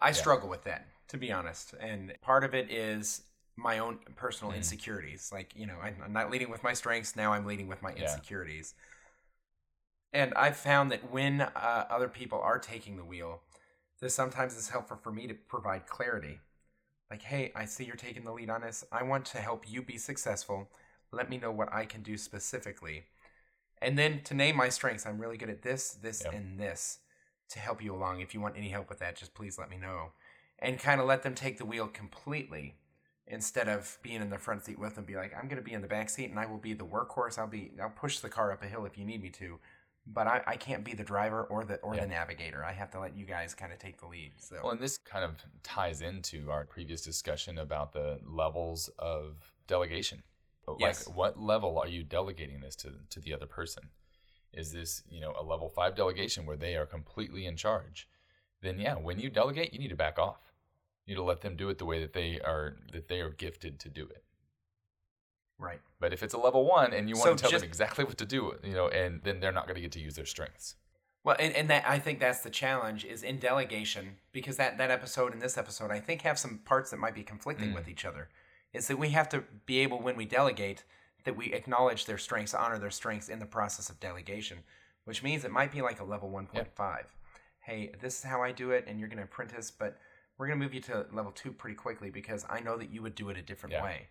I 0.00 0.12
Yeah. 0.12 0.20
struggle 0.20 0.48
with 0.48 0.64
that, 0.64 0.88
to 1.08 1.18
be 1.18 1.32
honest. 1.32 1.74
And 1.80 2.14
part 2.22 2.44
of 2.44 2.54
it 2.54 2.70
is 2.70 3.22
my 3.56 3.78
own 3.78 3.98
personal 4.16 4.52
Mm. 4.52 4.56
insecurities. 4.56 5.30
Like, 5.32 5.52
you 5.56 5.66
know, 5.66 5.78
I'm 5.82 6.12
not 6.12 6.30
leading 6.30 6.50
with 6.50 6.64
my 6.64 6.72
strengths. 6.72 7.16
Now 7.16 7.32
I'm 7.32 7.46
leading 7.46 7.68
with 7.68 7.82
my 7.82 7.92
Yeah. 7.94 8.00
insecurities. 8.00 8.74
And 10.12 10.34
I've 10.34 10.56
found 10.56 10.92
that 10.92 11.10
when 11.10 11.40
uh, 11.40 11.86
other 11.90 12.08
people 12.08 12.40
are 12.40 12.58
taking 12.58 12.96
the 12.96 13.04
wheel, 13.04 13.40
that 14.00 14.10
sometimes 14.10 14.56
it's 14.56 14.68
helpful 14.68 14.96
for 14.96 15.12
me 15.12 15.26
to 15.26 15.34
provide 15.34 15.86
clarity. 15.86 16.40
Like, 17.10 17.22
hey, 17.22 17.52
I 17.54 17.66
see 17.66 17.84
you're 17.84 17.96
taking 17.96 18.24
the 18.24 18.32
lead 18.32 18.50
on 18.50 18.62
this. 18.62 18.84
I 18.92 19.04
want 19.04 19.26
to 19.26 19.38
help 19.38 19.70
you 19.70 19.82
be 19.82 19.98
successful. 19.98 20.70
Let 21.12 21.30
me 21.30 21.38
know 21.38 21.52
what 21.52 21.72
I 21.72 21.86
can 21.86 22.02
do 22.02 22.18
specifically. 22.18 23.06
And 23.82 23.98
then 23.98 24.22
to 24.24 24.34
name 24.34 24.56
my 24.56 24.68
strengths, 24.70 25.06
I'm 25.06 25.20
really 25.20 25.38
good 25.38 25.50
at 25.50 25.62
this, 25.62 25.92
this, 25.92 26.24
Yep. 26.24 26.32
and 26.32 26.58
this 26.58 27.00
to 27.52 27.58
help 27.58 27.82
you 27.82 27.94
along. 27.94 28.20
If 28.20 28.34
you 28.34 28.40
want 28.40 28.56
any 28.56 28.68
help 28.68 28.88
with 28.88 28.98
that, 28.98 29.16
just 29.16 29.34
please 29.34 29.58
let 29.58 29.70
me 29.70 29.76
know. 29.76 30.12
And 30.58 30.78
kind 30.78 31.00
of 31.00 31.06
let 31.06 31.22
them 31.22 31.34
take 31.34 31.58
the 31.58 31.64
wheel 31.64 31.88
completely 31.88 32.76
instead 33.26 33.68
of 33.68 33.98
being 34.02 34.20
in 34.20 34.30
the 34.30 34.38
front 34.38 34.64
seat 34.64 34.78
with 34.78 34.94
them. 34.94 35.04
Be 35.04 35.16
like, 35.16 35.32
I'm 35.36 35.48
going 35.48 35.56
to 35.56 35.62
be 35.62 35.72
in 35.72 35.82
the 35.82 35.88
back 35.88 36.08
seat 36.08 36.30
and 36.30 36.38
I 36.38 36.46
will 36.46 36.58
be 36.58 36.72
the 36.72 36.84
workhorse. 36.84 37.38
I'll 37.38 37.46
be, 37.46 37.72
I'll 37.80 37.90
push 37.90 38.18
the 38.20 38.28
car 38.28 38.52
up 38.52 38.62
a 38.62 38.66
hill 38.66 38.84
if 38.84 38.96
you 38.96 39.04
need 39.04 39.22
me 39.22 39.30
to. 39.30 39.58
But 40.06 40.26
I, 40.26 40.42
I 40.46 40.56
can't 40.56 40.82
be 40.84 40.94
the 40.94 41.04
driver 41.04 41.44
or 41.44 41.64
the 41.64 41.76
or 41.76 41.94
Yeah. 41.94 42.02
the 42.02 42.08
navigator. 42.08 42.64
I 42.64 42.72
have 42.72 42.90
to 42.90 43.00
let 43.00 43.16
you 43.16 43.24
guys 43.24 43.54
kind 43.54 43.72
of 43.72 43.78
take 43.78 44.00
the 44.00 44.06
lead. 44.06 44.32
So 44.38 44.56
Well, 44.62 44.72
and 44.72 44.80
this 44.80 44.98
kind 44.98 45.24
of 45.24 45.36
ties 45.62 46.00
into 46.00 46.50
our 46.50 46.64
previous 46.64 47.02
discussion 47.02 47.58
about 47.58 47.92
the 47.92 48.18
levels 48.24 48.90
of 48.98 49.52
delegation. 49.68 50.22
But, 50.66 50.76
Yes. 50.80 51.06
Like, 51.06 51.16
what 51.16 51.40
level 51.40 51.78
are 51.78 51.86
you 51.88 52.02
delegating 52.02 52.60
this 52.60 52.74
to 52.76 52.92
to 53.10 53.20
the 53.20 53.32
other 53.32 53.46
person? 53.46 53.90
Is 54.52 54.72
this 54.72 55.02
you 55.10 55.20
know 55.20 55.34
a 55.38 55.42
level 55.42 55.68
five 55.68 55.94
delegation 55.96 56.44
where 56.46 56.56
they 56.56 56.76
are 56.76 56.86
completely 56.86 57.46
in 57.46 57.56
charge? 57.56 58.08
Then 58.60 58.78
yeah, 58.78 58.94
when 58.94 59.18
you 59.18 59.30
delegate, 59.30 59.72
you 59.72 59.78
need 59.78 59.88
to 59.88 59.96
back 59.96 60.18
off. 60.18 60.52
You 61.06 61.14
need 61.14 61.18
to 61.20 61.24
let 61.24 61.40
them 61.40 61.56
do 61.56 61.68
it 61.68 61.78
the 61.78 61.84
way 61.86 62.00
that 62.00 62.12
they 62.12 62.38
are 62.40 62.76
that 62.92 63.08
they 63.08 63.20
are 63.20 63.30
gifted 63.30 63.80
to 63.80 63.88
do 63.88 64.02
it. 64.06 64.24
right. 65.58 65.80
But 66.00 66.12
if 66.12 66.22
it's 66.22 66.34
a 66.34 66.38
level 66.38 66.64
one 66.66 66.92
and 66.92 67.08
you 67.08 67.14
want 67.16 67.24
So 67.24 67.34
to 67.36 67.40
tell 67.42 67.50
just- 67.50 67.62
them 67.62 67.68
exactly 67.70 68.04
what 68.04 68.18
to 68.18 68.26
do, 68.26 68.54
you 68.64 68.72
know, 68.74 68.88
and 68.88 69.22
then 69.22 69.40
they're 69.40 69.52
not 69.52 69.66
going 69.66 69.76
to 69.76 69.80
get 69.80 69.92
to 69.92 70.00
use 70.00 70.14
their 70.16 70.26
strengths. 70.26 70.76
Well, 71.24 71.36
and, 71.38 71.54
and 71.54 71.70
that 71.70 71.84
I 71.88 72.00
think 72.00 72.18
that's 72.18 72.40
the 72.40 72.50
challenge 72.50 73.04
is 73.04 73.22
in 73.22 73.38
delegation 73.38 74.16
because 74.32 74.56
that 74.56 74.76
that 74.78 74.90
episode 74.90 75.32
and 75.32 75.40
this 75.40 75.56
episode 75.56 75.90
I 75.92 76.00
think 76.00 76.22
have 76.22 76.38
some 76.38 76.58
parts 76.64 76.90
that 76.90 76.96
might 76.98 77.14
be 77.14 77.22
conflicting 77.22 77.70
Mm. 77.70 77.74
with 77.76 77.88
each 77.88 78.04
other. 78.04 78.28
Is 78.72 78.88
that 78.88 78.98
we 78.98 79.10
have 79.10 79.28
to 79.28 79.44
be 79.66 79.78
able 79.80 80.00
when 80.00 80.16
we 80.16 80.24
delegate 80.24 80.82
that 81.24 81.36
we 81.36 81.52
acknowledge 81.52 82.04
their 82.06 82.18
strengths, 82.18 82.54
honor 82.54 82.78
their 82.78 82.90
strengths 82.90 83.28
in 83.28 83.38
the 83.38 83.46
process 83.46 83.90
of 83.90 84.00
delegation, 84.00 84.58
which 85.04 85.22
means 85.22 85.44
it 85.44 85.50
might 85.50 85.72
be 85.72 85.82
like 85.82 86.00
a 86.00 86.04
level 86.04 86.30
1.5. 86.30 87.04
Hey, 87.60 87.92
this 88.00 88.18
is 88.18 88.24
how 88.24 88.42
I 88.42 88.52
do 88.52 88.70
it 88.72 88.84
and 88.88 88.98
you're 88.98 89.08
going 89.08 89.18
to 89.18 89.24
apprentice, 89.24 89.70
but 89.70 89.98
we're 90.36 90.46
going 90.46 90.58
to 90.58 90.64
move 90.64 90.74
you 90.74 90.80
to 90.82 91.06
level 91.12 91.32
2 91.32 91.52
pretty 91.52 91.76
quickly 91.76 92.10
because 92.10 92.44
I 92.48 92.60
know 92.60 92.76
that 92.76 92.90
you 92.90 93.02
would 93.02 93.14
do 93.14 93.28
it 93.28 93.36
a 93.36 93.42
different 93.42 93.74
Yeah. 93.74 93.84
way. 93.84 94.08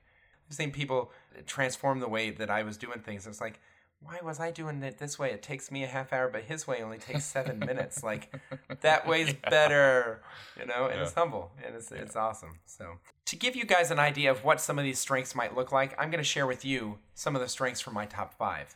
I've 0.47 0.55
seen 0.55 0.71
people 0.71 1.11
transform 1.45 1.99
the 1.99 2.09
way 2.09 2.29
that 2.31 2.49
I 2.49 2.63
was 2.63 2.77
doing 2.77 2.99
things. 2.99 3.25
It's 3.27 3.41
like, 3.41 3.59
why 4.01 4.19
was 4.23 4.39
I 4.39 4.51
doing 4.51 4.81
it 4.83 4.97
this 4.97 5.19
way? 5.19 5.31
It 5.31 5.41
takes 5.43 5.71
me 5.71 5.83
a 5.83 5.87
half 5.87 6.11
hour, 6.11 6.27
but 6.29 6.43
his 6.43 6.67
way 6.67 6.81
only 6.81 6.97
takes 6.97 7.23
seven 7.23 7.59
minutes. 7.65 8.03
Like 8.03 8.33
that 8.81 9.07
way's 9.07 9.33
better, 9.49 10.23
you 10.59 10.65
know. 10.65 10.87
And 10.87 11.01
it's 11.01 11.13
humble, 11.13 11.51
and 11.63 11.75
it's 11.75 11.91
it's 11.91 12.15
awesome. 12.15 12.59
So 12.65 12.97
to 13.31 13.37
give 13.37 13.55
you 13.55 13.63
guys 13.63 13.91
an 13.91 13.97
idea 13.97 14.29
of 14.29 14.43
what 14.43 14.59
some 14.59 14.77
of 14.77 14.83
these 14.83 14.99
strengths 14.99 15.33
might 15.33 15.55
look 15.55 15.71
like, 15.71 15.95
I'm 15.97 16.11
going 16.11 16.21
to 16.21 16.29
share 16.29 16.45
with 16.45 16.65
you 16.65 16.99
some 17.13 17.33
of 17.33 17.41
the 17.41 17.47
strengths 17.47 17.79
from 17.79 17.93
my 17.93 18.05
top 18.05 18.33
five. 18.33 18.75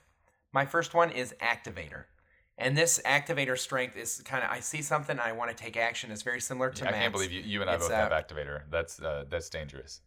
My 0.54 0.66
first 0.66 0.94
one 0.94 1.12
is 1.12 1.36
activator. 1.42 2.06
And 2.58 2.78
this 2.78 3.02
activator 3.06 3.58
strength 3.60 3.98
is 3.98 4.22
kind 4.24 4.46
of 4.46 4.50
I 4.50 4.62
see 4.62 4.82
something 4.82 5.20
I 5.20 5.34
want 5.34 5.50
to 5.52 5.62
take 5.62 5.76
action. 5.76 6.10
It's 6.10 6.22
very 6.22 6.40
similar 6.40 6.70
to 6.70 6.88
I 6.88 6.94
can't 6.94 7.12
believe 7.12 7.34
you, 7.34 7.42
you 7.42 7.60
and 7.60 7.70
I 7.70 7.74
It's, 7.74 7.84
both 7.84 7.92
have 7.92 8.14
uh, 8.14 8.16
activator. 8.22 8.62
That's 8.72 9.02
uh, 9.02 9.26
that's 9.30 9.50
dangerous. 9.50 10.00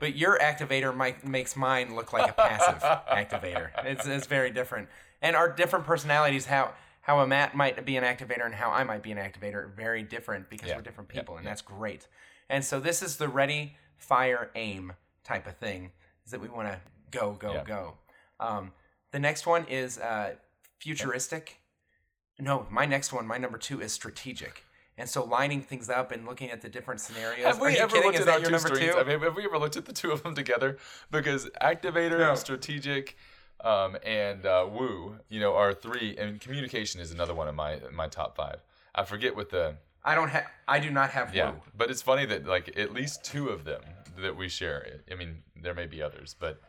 But 0.00 0.16
your 0.16 0.38
activator 0.38 0.96
might, 0.96 1.26
makes 1.26 1.54
mine 1.54 1.94
look 1.94 2.14
like 2.14 2.30
a 2.30 2.32
passive 2.32 2.80
activator. 3.12 3.68
It's, 3.84 4.06
it's 4.06 4.26
very 4.26 4.50
different. 4.50 4.88
And 5.20 5.36
our 5.36 5.52
different 5.52 5.84
personalities, 5.84 6.46
how 6.46 6.72
how 7.02 7.20
a 7.20 7.26
Matt 7.26 7.54
might 7.54 7.84
be 7.84 7.98
an 7.98 8.04
activator 8.04 8.46
and 8.46 8.54
how 8.54 8.70
I 8.70 8.84
might 8.84 9.02
be 9.02 9.12
an 9.12 9.18
activator, 9.18 9.56
are 9.56 9.72
very 9.76 10.02
different 10.02 10.48
because 10.48 10.70
Yeah. 10.70 10.76
we're 10.76 10.82
different 10.82 11.10
Yeah. 11.12 11.20
people, 11.20 11.36
and 11.36 11.46
that's 11.46 11.60
great. 11.60 12.06
And 12.50 12.64
so 12.64 12.80
this 12.80 13.02
is 13.02 13.16
the 13.16 13.28
ready, 13.28 13.76
fire, 13.96 14.50
aim 14.54 14.92
type 15.24 15.46
of 15.46 15.56
thing. 15.56 15.92
Is 16.24 16.32
that 16.32 16.40
we 16.40 16.48
want 16.48 16.68
to 16.68 16.78
go, 17.10 17.32
go, 17.32 17.52
Yeah. 17.54 17.64
go. 17.64 17.94
Um, 18.40 18.72
the 19.12 19.18
next 19.18 19.46
one 19.46 19.64
is 19.68 19.98
uh, 19.98 20.34
futuristic. 20.78 21.60
No, 22.38 22.66
my 22.70 22.86
next 22.86 23.12
one, 23.12 23.26
my 23.26 23.38
number 23.38 23.58
two, 23.58 23.80
is 23.80 23.92
strategic. 23.92 24.64
And 24.96 25.08
so 25.08 25.24
lining 25.24 25.62
things 25.62 25.88
up 25.90 26.10
and 26.12 26.26
looking 26.26 26.50
at 26.50 26.60
the 26.60 26.68
different 26.68 27.00
scenarios. 27.00 27.46
Have 27.46 27.60
we 27.60 27.78
ever 27.78 27.88
kidding? 27.88 28.06
looked 28.06 28.18
Is 28.20 28.26
at 28.26 28.32
our 28.32 28.38
your 28.40 28.46
two 28.46 28.52
number 28.52 28.68
two? 28.76 28.98
I 28.98 29.04
mean, 29.04 29.20
have 29.20 29.36
we 29.36 29.44
ever 29.44 29.58
looked 29.58 29.76
at 29.76 29.84
the 29.86 29.92
two 29.92 30.10
of 30.10 30.22
them 30.22 30.34
together? 30.34 30.76
Because 31.10 31.48
activator, 31.62 32.18
No. 32.18 32.34
strategic, 32.34 33.16
um, 33.60 33.96
and 34.04 34.44
uh, 34.44 34.66
woo, 34.68 35.16
you 35.28 35.38
know, 35.40 35.54
are 35.54 35.72
three. 35.72 36.16
And 36.16 36.40
communication 36.40 37.00
is 37.00 37.12
another 37.12 37.34
one 37.34 37.46
of 37.48 37.54
my 37.54 37.78
my 37.92 38.08
top 38.08 38.36
five. 38.36 38.60
I 38.94 39.04
forget 39.04 39.36
what 39.36 39.50
the 39.50 39.76
I 40.04 40.14
don't 40.14 40.28
have. 40.28 40.46
I 40.66 40.78
do 40.78 40.90
not 40.90 41.10
have 41.10 41.34
yeah, 41.34 41.50
woo. 41.50 41.60
but 41.76 41.90
it's 41.90 42.02
funny 42.02 42.24
that 42.26 42.46
like 42.46 42.76
at 42.78 42.92
least 42.92 43.24
two 43.24 43.48
of 43.48 43.64
them 43.64 43.82
that 44.20 44.36
we 44.36 44.48
share. 44.48 45.00
I 45.10 45.14
mean, 45.14 45.42
there 45.60 45.74
may 45.74 45.86
be 45.86 46.02
others, 46.02 46.34
but 46.38 46.60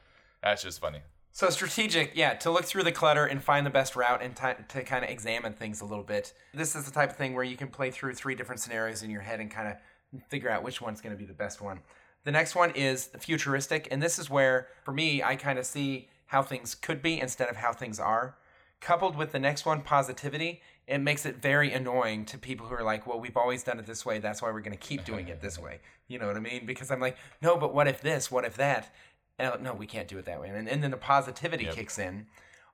that's 0.42 0.64
just 0.64 0.80
funny. 0.80 1.02
So 1.32 1.50
strategic, 1.50 2.16
yeah, 2.16 2.34
to 2.36 2.52
look 2.52 2.66
through 2.66 2.84
the 2.84 2.92
clutter 2.92 3.26
and 3.26 3.42
find 3.42 3.66
the 3.66 3.70
best 3.70 3.96
route 3.96 4.22
and 4.22 4.36
ti 4.36 4.48
to 4.70 4.84
kind 4.84 5.06
of 5.06 5.12
examine 5.12 5.54
things 5.54 5.82
a 5.82 5.86
little 5.86 6.04
bit. 6.04 6.34
This 6.54 6.76
is 6.76 6.86
the 6.86 6.92
type 6.92 7.12
of 7.12 7.18
thing 7.18 7.34
where 7.34 7.44
you 7.44 7.56
can 7.56 7.68
play 7.68 7.92
through 7.92 8.16
three 8.16 8.36
different 8.36 8.60
scenarios 8.62 9.04
in 9.04 9.10
your 9.10 9.22
head 9.22 9.40
and 9.40 9.50
kind 9.50 9.68
of 9.68 10.24
figure 10.28 10.50
out 10.50 10.64
which 10.64 10.82
one's 10.82 11.02
going 11.02 11.16
to 11.16 11.20
be 11.20 11.26
the 11.26 11.34
best 11.34 11.62
one. 11.62 11.80
The 12.26 12.32
next 12.32 12.56
one 12.56 12.72
is 12.72 13.10
futuristic, 13.20 13.88
and 13.92 14.02
this 14.02 14.20
is 14.20 14.30
where, 14.30 14.68
for 14.84 14.92
me, 14.92 15.24
I 15.24 15.36
kind 15.36 15.58
of 15.58 15.66
see 15.66 16.10
how 16.26 16.44
things 16.44 16.76
could 16.76 17.02
be 17.02 17.20
instead 17.20 17.48
of 17.48 17.56
how 17.56 17.74
things 17.74 18.00
are. 18.00 18.36
Coupled 18.82 19.16
with 19.16 19.32
the 19.32 19.40
next 19.40 19.66
one, 19.66 19.82
positivity, 19.82 20.62
it 20.90 20.98
makes 20.98 21.26
it 21.28 21.36
very 21.38 21.72
annoying 21.72 22.26
to 22.26 22.38
people 22.40 22.66
who 22.66 22.74
are 22.74 22.84
like, 22.84 23.06
well, 23.06 23.20
we've 23.20 23.38
always 23.38 23.62
done 23.64 23.78
it 23.78 23.86
this 23.86 24.04
way. 24.08 24.18
That's 24.18 24.42
why 24.42 24.50
we're 24.52 24.62
going 24.62 24.76
to 24.76 24.88
keep 24.88 25.06
doing 25.06 25.28
it 25.28 25.40
this 25.40 25.60
way. 25.60 25.82
You 26.08 26.18
know 26.18 26.26
what 26.26 26.36
I 26.36 26.40
mean? 26.40 26.66
Because 26.66 26.90
I'm 26.90 27.00
like, 27.00 27.16
no, 27.44 27.58
but 27.58 27.76
what 27.76 27.88
if 27.88 28.02
this? 28.02 28.32
What 28.32 28.44
if 28.44 28.58
that? 28.58 28.92
And, 29.38 29.62
no, 29.62 29.76
we 29.76 29.86
can't 29.86 30.08
do 30.08 30.18
it 30.18 30.26
that 30.26 30.42
way. 30.42 30.50
And, 30.50 30.68
and 30.68 30.84
then 30.84 30.90
the 30.90 30.98
positivity 30.98 31.66
Yep. 31.66 31.76
kicks 31.76 32.00
in. 32.00 32.26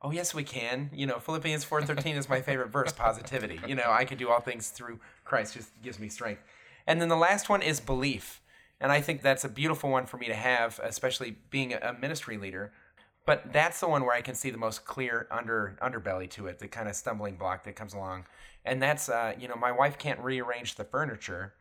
Oh, 0.02 0.12
yes, 0.12 0.34
we 0.34 0.46
can. 0.46 0.90
You 0.94 1.08
know, 1.08 1.20
Philippians 1.20 1.66
4.13 1.66 2.16
is 2.16 2.30
my 2.30 2.40
favorite 2.42 2.70
verse, 2.70 2.94
positivity. 2.98 3.60
You 3.68 3.76
know, 3.76 3.92
I 3.92 4.06
can 4.06 4.18
do 4.18 4.30
all 4.30 4.40
things 4.40 4.70
through 4.70 5.02
Christ, 5.26 5.54
just 5.56 5.72
gives 5.82 6.00
me 6.00 6.08
strength. 6.08 6.42
And 6.88 7.02
then 7.02 7.10
the 7.10 7.18
last 7.18 7.50
one 7.50 7.62
is 7.62 7.82
belief. 7.82 8.42
And 8.80 8.94
I 8.94 9.02
think 9.02 9.24
that's 9.24 9.44
a 9.44 9.50
beautiful 9.50 9.90
one 9.90 10.06
for 10.06 10.16
me 10.18 10.28
to 10.28 10.36
have, 10.36 10.80
especially 10.82 11.36
being 11.50 11.74
a 11.74 11.94
ministry 12.00 12.38
leader. 12.38 12.72
But 13.26 13.52
that's 13.52 13.80
the 13.80 13.88
one 13.88 14.04
where 14.06 14.16
I 14.16 14.22
can 14.22 14.36
see 14.36 14.52
the 14.52 14.58
most 14.58 14.86
clear 14.86 15.28
under 15.32 15.78
underbelly 15.82 16.30
to 16.32 16.48
it, 16.48 16.60
the 16.60 16.68
kind 16.68 16.88
of 16.88 16.96
stumbling 16.96 17.38
block 17.38 17.64
that 17.64 17.76
comes 17.76 17.94
along. 17.94 18.26
And 18.64 18.82
that's, 18.82 19.10
uh, 19.10 19.34
you 19.40 19.48
know, 19.48 19.56
my 19.56 19.72
wife 19.72 19.98
can't 19.98 20.20
rearrange 20.20 20.76
the 20.76 20.84
furniture 20.84 21.54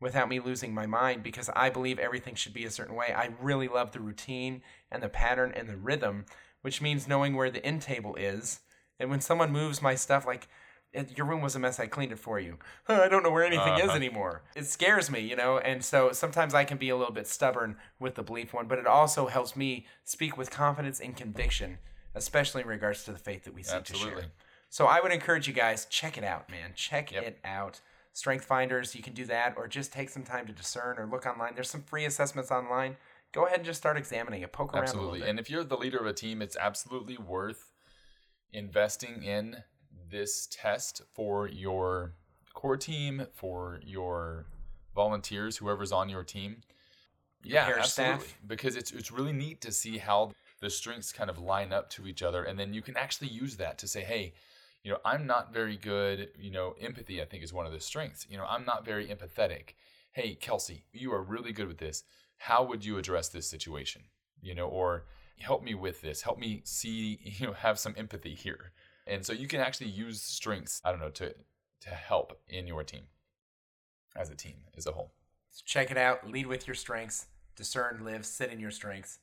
without 0.00 0.28
me 0.28 0.40
losing 0.40 0.74
my 0.74 0.86
mind 0.86 1.22
because 1.22 1.50
I 1.54 1.70
believe 1.70 1.98
everything 1.98 2.34
should 2.34 2.54
be 2.54 2.64
a 2.64 2.70
certain 2.70 2.94
way. 2.94 3.12
I 3.14 3.30
really 3.40 3.68
love 3.68 3.92
the 3.92 4.00
routine 4.00 4.62
and 4.90 5.02
the 5.02 5.08
pattern 5.08 5.52
and 5.54 5.68
the 5.68 5.76
rhythm, 5.76 6.24
which 6.62 6.80
means 6.82 7.06
knowing 7.06 7.36
where 7.36 7.50
the 7.50 7.64
end 7.64 7.82
table 7.82 8.14
is. 8.16 8.60
And 8.98 9.10
when 9.10 9.20
someone 9.20 9.52
moves 9.52 9.82
my 9.82 9.94
stuff, 9.94 10.26
like, 10.26 10.44
"It- 10.44 10.48
your 11.16 11.26
room 11.26 11.40
was 11.40 11.54
a 11.56 11.58
mess, 11.58 11.80
I 11.80 11.86
cleaned 11.86 12.12
it 12.12 12.18
for 12.18 12.38
you. 12.38 12.58
I 12.88 13.08
don't 13.08 13.22
know 13.22 13.30
where 13.30 13.44
anything 13.44 13.76
is 13.78 13.84
Uh-huh. 13.88 13.96
anymore. 13.96 14.42
It 14.54 14.66
scares 14.66 15.10
me, 15.10 15.20
you 15.20 15.36
know? 15.36 15.58
And 15.58 15.84
so 15.84 16.12
sometimes 16.12 16.54
I 16.54 16.64
can 16.64 16.76
be 16.78 16.90
a 16.90 16.96
little 16.96 17.12
bit 17.14 17.26
stubborn 17.26 17.76
with 17.98 18.14
the 18.14 18.22
belief 18.22 18.52
one, 18.52 18.66
but 18.66 18.78
it 18.78 18.86
also 18.86 19.26
helps 19.28 19.56
me 19.56 19.86
speak 20.04 20.36
with 20.36 20.50
confidence 20.50 21.00
and 21.00 21.16
conviction, 21.16 21.78
especially 22.14 22.62
in 22.62 22.68
regards 22.68 23.04
to 23.04 23.12
the 23.12 23.18
faith 23.18 23.44
that 23.44 23.54
we 23.54 23.62
seek 23.62 23.84
to 23.84 23.94
share. 23.94 24.26
So 24.68 24.86
I 24.86 25.00
would 25.00 25.12
encourage 25.12 25.46
you 25.46 25.54
guys, 25.54 25.86
check 25.86 26.16
it 26.18 26.24
out, 26.24 26.50
man. 26.50 26.72
Check 26.74 27.12
Yep. 27.12 27.24
it 27.24 27.38
out. 27.44 27.80
Strength 28.14 28.44
Finders, 28.44 28.94
you 28.94 29.02
can 29.02 29.14
do 29.14 29.24
that, 29.24 29.54
or 29.56 29.66
just 29.66 29.92
take 29.92 30.10
some 30.10 30.22
time 30.24 30.46
to 30.46 30.52
discern 30.52 30.98
or 30.98 31.06
look 31.06 31.24
online. 31.24 31.54
There's 31.54 31.70
some 31.70 31.82
free 31.82 32.04
assessments 32.04 32.50
online. 32.50 32.96
Go 33.32 33.46
ahead 33.46 33.58
and 33.60 33.64
just 33.64 33.80
start 33.80 33.96
examining 33.96 34.42
it. 34.42 34.52
Poke 34.52 34.74
around 34.74 34.82
Absolutely. 34.84 35.22
And 35.26 35.40
if 35.40 35.48
you're 35.48 35.64
the 35.64 35.78
leader 35.78 35.96
of 35.98 36.04
a 36.06 36.12
team, 36.12 36.42
it's 36.42 36.56
absolutely 36.56 37.16
worth 37.16 37.70
investing 38.52 39.22
in 39.22 39.64
this 40.12 40.46
test 40.52 41.02
for 41.12 41.48
your 41.48 42.12
core 42.54 42.76
team, 42.76 43.26
for 43.32 43.80
your 43.84 44.46
volunteers, 44.94 45.56
whoever's 45.56 45.90
on 45.90 46.08
your 46.08 46.22
team. 46.22 46.58
yeah, 47.42 47.64
parish 47.64 47.88
staff. 47.88 48.14
absolutely. 48.14 48.46
Because 48.46 48.76
it's 48.76 48.92
it's 48.92 49.10
really 49.10 49.32
neat 49.32 49.60
to 49.62 49.72
see 49.72 49.98
how 49.98 50.30
the 50.60 50.70
strengths 50.70 51.12
kind 51.12 51.28
of 51.28 51.38
line 51.38 51.72
up 51.72 51.90
to 51.90 52.06
each 52.06 52.22
other, 52.22 52.44
and 52.44 52.56
then 52.56 52.72
you 52.72 52.82
can 52.82 52.96
actually 52.96 53.28
use 53.28 53.56
that 53.56 53.78
to 53.78 53.88
say, 53.88 54.02
hey. 54.02 54.34
You 54.84 54.90
know, 54.90 54.98
I'm 55.04 55.28
not 55.28 55.54
very 55.54 55.76
good. 55.76 56.30
You 56.36 56.50
know, 56.50 56.74
empathy, 56.80 57.22
I 57.22 57.24
think, 57.24 57.44
is 57.44 57.52
one 57.52 57.66
of 57.66 57.72
the 57.72 57.78
strengths. 57.78 58.26
You 58.28 58.36
know, 58.36 58.44
I'm 58.48 58.64
not 58.64 58.84
very 58.84 59.06
empathetic. 59.06 59.74
Hey, 60.10 60.34
Kelsey, 60.34 60.82
you 60.92 61.12
are 61.12 61.22
really 61.22 61.52
good 61.52 61.68
with 61.68 61.78
this. 61.78 62.02
How 62.38 62.64
would 62.64 62.84
you 62.84 62.98
address 62.98 63.28
this 63.28 63.48
situation? 63.48 64.02
You 64.40 64.56
know, 64.56 64.66
or 64.66 65.04
help 65.38 65.62
me 65.62 65.74
with 65.74 66.00
this. 66.00 66.22
Help 66.22 66.38
me 66.38 66.62
see, 66.64 67.20
you 67.22 67.46
know, 67.46 67.52
have 67.52 67.78
some 67.78 67.94
empathy 67.96 68.34
here. 68.34 68.72
And 69.06 69.26
so 69.26 69.32
you 69.32 69.48
can 69.48 69.60
actually 69.60 69.90
use 69.90 70.22
strengths, 70.22 70.80
I 70.84 70.90
don't 70.90 71.00
know, 71.00 71.10
to 71.10 71.34
to 71.82 71.90
help 71.90 72.40
in 72.48 72.68
your 72.68 72.84
team 72.84 73.02
as 74.16 74.30
a 74.30 74.36
team 74.36 74.54
as 74.76 74.86
a 74.86 74.92
whole. 74.92 75.12
So 75.50 75.62
check 75.66 75.90
it 75.90 75.96
out. 75.96 76.30
Lead 76.30 76.46
with 76.46 76.66
your 76.66 76.76
strengths. 76.76 77.26
Discern, 77.56 78.02
live, 78.04 78.24
sit 78.24 78.50
in 78.50 78.60
your 78.60 78.70
strengths. 78.70 79.18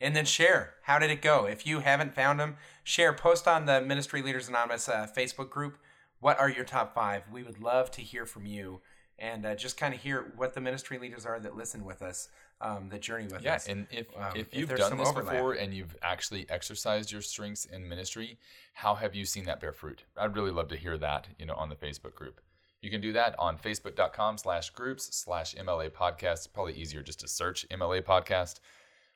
And 0.00 0.16
then 0.16 0.24
share. 0.24 0.74
How 0.84 0.98
did 0.98 1.10
it 1.10 1.22
go? 1.22 1.44
If 1.46 1.66
you 1.66 1.80
haven't 1.80 2.14
found 2.14 2.40
them, 2.40 2.56
share. 2.82 3.12
Post 3.12 3.46
on 3.46 3.66
the 3.66 3.80
Ministry 3.80 4.22
Leaders 4.22 4.48
Anonymous 4.48 4.88
uh, 4.88 5.06
Facebook 5.14 5.50
group. 5.50 5.78
What 6.20 6.38
are 6.38 6.48
your 6.48 6.64
top 6.64 6.94
five? 6.94 7.24
We 7.30 7.42
would 7.42 7.60
love 7.60 7.90
to 7.92 8.00
hear 8.00 8.24
from 8.24 8.46
you 8.46 8.80
and 9.18 9.44
uh, 9.44 9.54
just 9.54 9.76
kind 9.76 9.94
of 9.94 10.00
hear 10.00 10.32
what 10.36 10.54
the 10.54 10.60
ministry 10.60 10.98
leaders 10.98 11.26
are 11.26 11.40
that 11.40 11.56
listen 11.56 11.84
with 11.84 12.02
us, 12.02 12.28
um, 12.60 12.88
that 12.88 13.00
journey 13.02 13.26
with 13.26 13.42
Yeah, 13.42 13.54
us. 13.54 13.68
and 13.68 13.86
if 13.90 14.06
Um, 14.16 14.32
if 14.34 14.48
if 14.48 14.54
you've 14.54 14.68
there's 14.68 14.80
done 14.80 14.96
this 14.98 15.08
overlap. 15.08 15.32
before 15.34 15.52
and 15.54 15.72
you've 15.72 15.96
actually 16.02 16.48
exercised 16.50 17.12
your 17.12 17.22
strengths 17.22 17.64
in 17.64 17.88
ministry, 17.88 18.38
how 18.74 18.94
have 18.96 19.14
you 19.14 19.24
seen 19.24 19.44
that 19.44 19.60
bear 19.60 19.72
fruit? 19.72 20.04
I'd 20.16 20.34
really 20.36 20.50
love 20.50 20.68
to 20.68 20.76
hear 20.76 20.98
that, 20.98 21.28
you 21.38 21.46
know, 21.46 21.54
on 21.54 21.68
the 21.68 21.76
Facebook 21.76 22.14
group. 22.14 22.40
You 22.80 22.90
can 22.90 23.00
do 23.00 23.12
that 23.12 23.34
on 23.38 23.58
facebook.com 23.58 24.38
slash 24.38 24.70
groups 24.70 25.14
slash 25.16 25.54
MLA 25.54 25.90
podcast. 25.90 26.52
Probably 26.52 26.74
easier 26.74 27.02
just 27.02 27.20
to 27.20 27.28
search 27.28 27.66
MLA 27.70 28.02
podcast. 28.02 28.60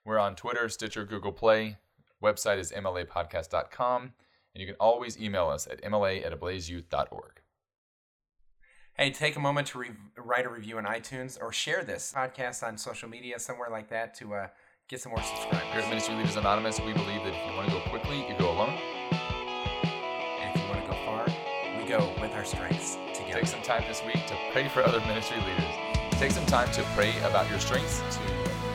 We're 0.04 0.18
on 0.18 0.34
Twitter, 0.34 0.68
Stitcher, 0.68 1.04
Google 1.04 1.30
Play. 1.32 1.76
Website 2.22 2.58
is 2.58 2.72
mlapodcast.com. 2.72 4.02
And 4.54 4.60
you 4.60 4.66
can 4.66 4.76
always 4.80 5.20
email 5.20 5.48
us 5.48 5.66
at 5.66 5.80
mla 5.82 6.24
at 6.26 6.38
ablazeyouth.org. 6.38 7.41
Hey, 8.94 9.10
take 9.10 9.36
a 9.36 9.40
moment 9.40 9.68
to 9.68 9.78
re- 9.78 9.90
write 10.18 10.44
a 10.44 10.50
review 10.50 10.76
on 10.76 10.84
iTunes 10.84 11.40
or 11.40 11.50
share 11.50 11.82
this 11.82 12.12
podcast 12.14 12.62
on 12.62 12.76
social 12.76 13.08
media, 13.08 13.38
somewhere 13.38 13.70
like 13.70 13.88
that, 13.88 14.14
to 14.16 14.34
uh, 14.34 14.48
get 14.86 15.00
some 15.00 15.12
more 15.12 15.22
subscribers. 15.22 15.66
Here 15.72 15.80
at 15.80 15.88
Ministry 15.88 16.14
Leaders 16.14 16.36
Anonymous, 16.36 16.78
we 16.78 16.92
believe 16.92 17.24
that 17.24 17.32
if 17.32 17.50
you 17.50 17.56
want 17.56 17.68
to 17.68 17.74
go 17.74 17.80
quickly, 17.88 18.18
you 18.28 18.36
go 18.38 18.52
alone. 18.52 18.76
And 19.08 20.54
if 20.54 20.60
you 20.60 20.68
want 20.68 20.84
to 20.84 20.90
go 20.92 20.96
far, 21.06 21.24
we 21.80 21.88
go 21.88 22.12
with 22.20 22.32
our 22.32 22.44
strengths 22.44 22.98
together. 23.16 23.40
Take 23.40 23.46
some 23.46 23.62
time 23.62 23.82
this 23.88 24.04
week 24.04 24.26
to 24.26 24.36
pray 24.52 24.68
for 24.68 24.82
other 24.84 25.00
ministry 25.08 25.38
leaders. 25.40 25.72
Take 26.20 26.32
some 26.32 26.44
time 26.44 26.70
to 26.72 26.82
pray 26.94 27.16
about 27.24 27.48
your 27.48 27.60
strengths, 27.60 28.00
to 28.00 28.20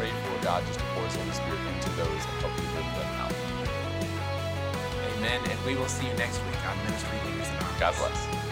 pray 0.01 0.10
for 0.10 0.43
God 0.43 0.65
just 0.65 0.80
to 0.80 0.86
pour 0.95 1.06
His 1.06 1.15
Holy 1.15 1.30
Spirit 1.30 1.62
into 1.77 1.91
those 1.93 2.10
and 2.10 2.41
help 2.41 2.58
you 2.58 2.65
live 2.73 2.89
them 2.97 3.13
out. 3.21 3.34
Amen. 5.13 5.41
And 5.45 5.63
we 5.63 5.75
will 5.75 5.88
see 5.88 6.08
you 6.08 6.13
next 6.15 6.41
week 6.41 6.58
on 6.65 6.75
Ministry 6.89 7.19
Leaders 7.30 7.47
Anonymous. 7.53 7.80
God 7.80 7.93
bless. 8.01 8.46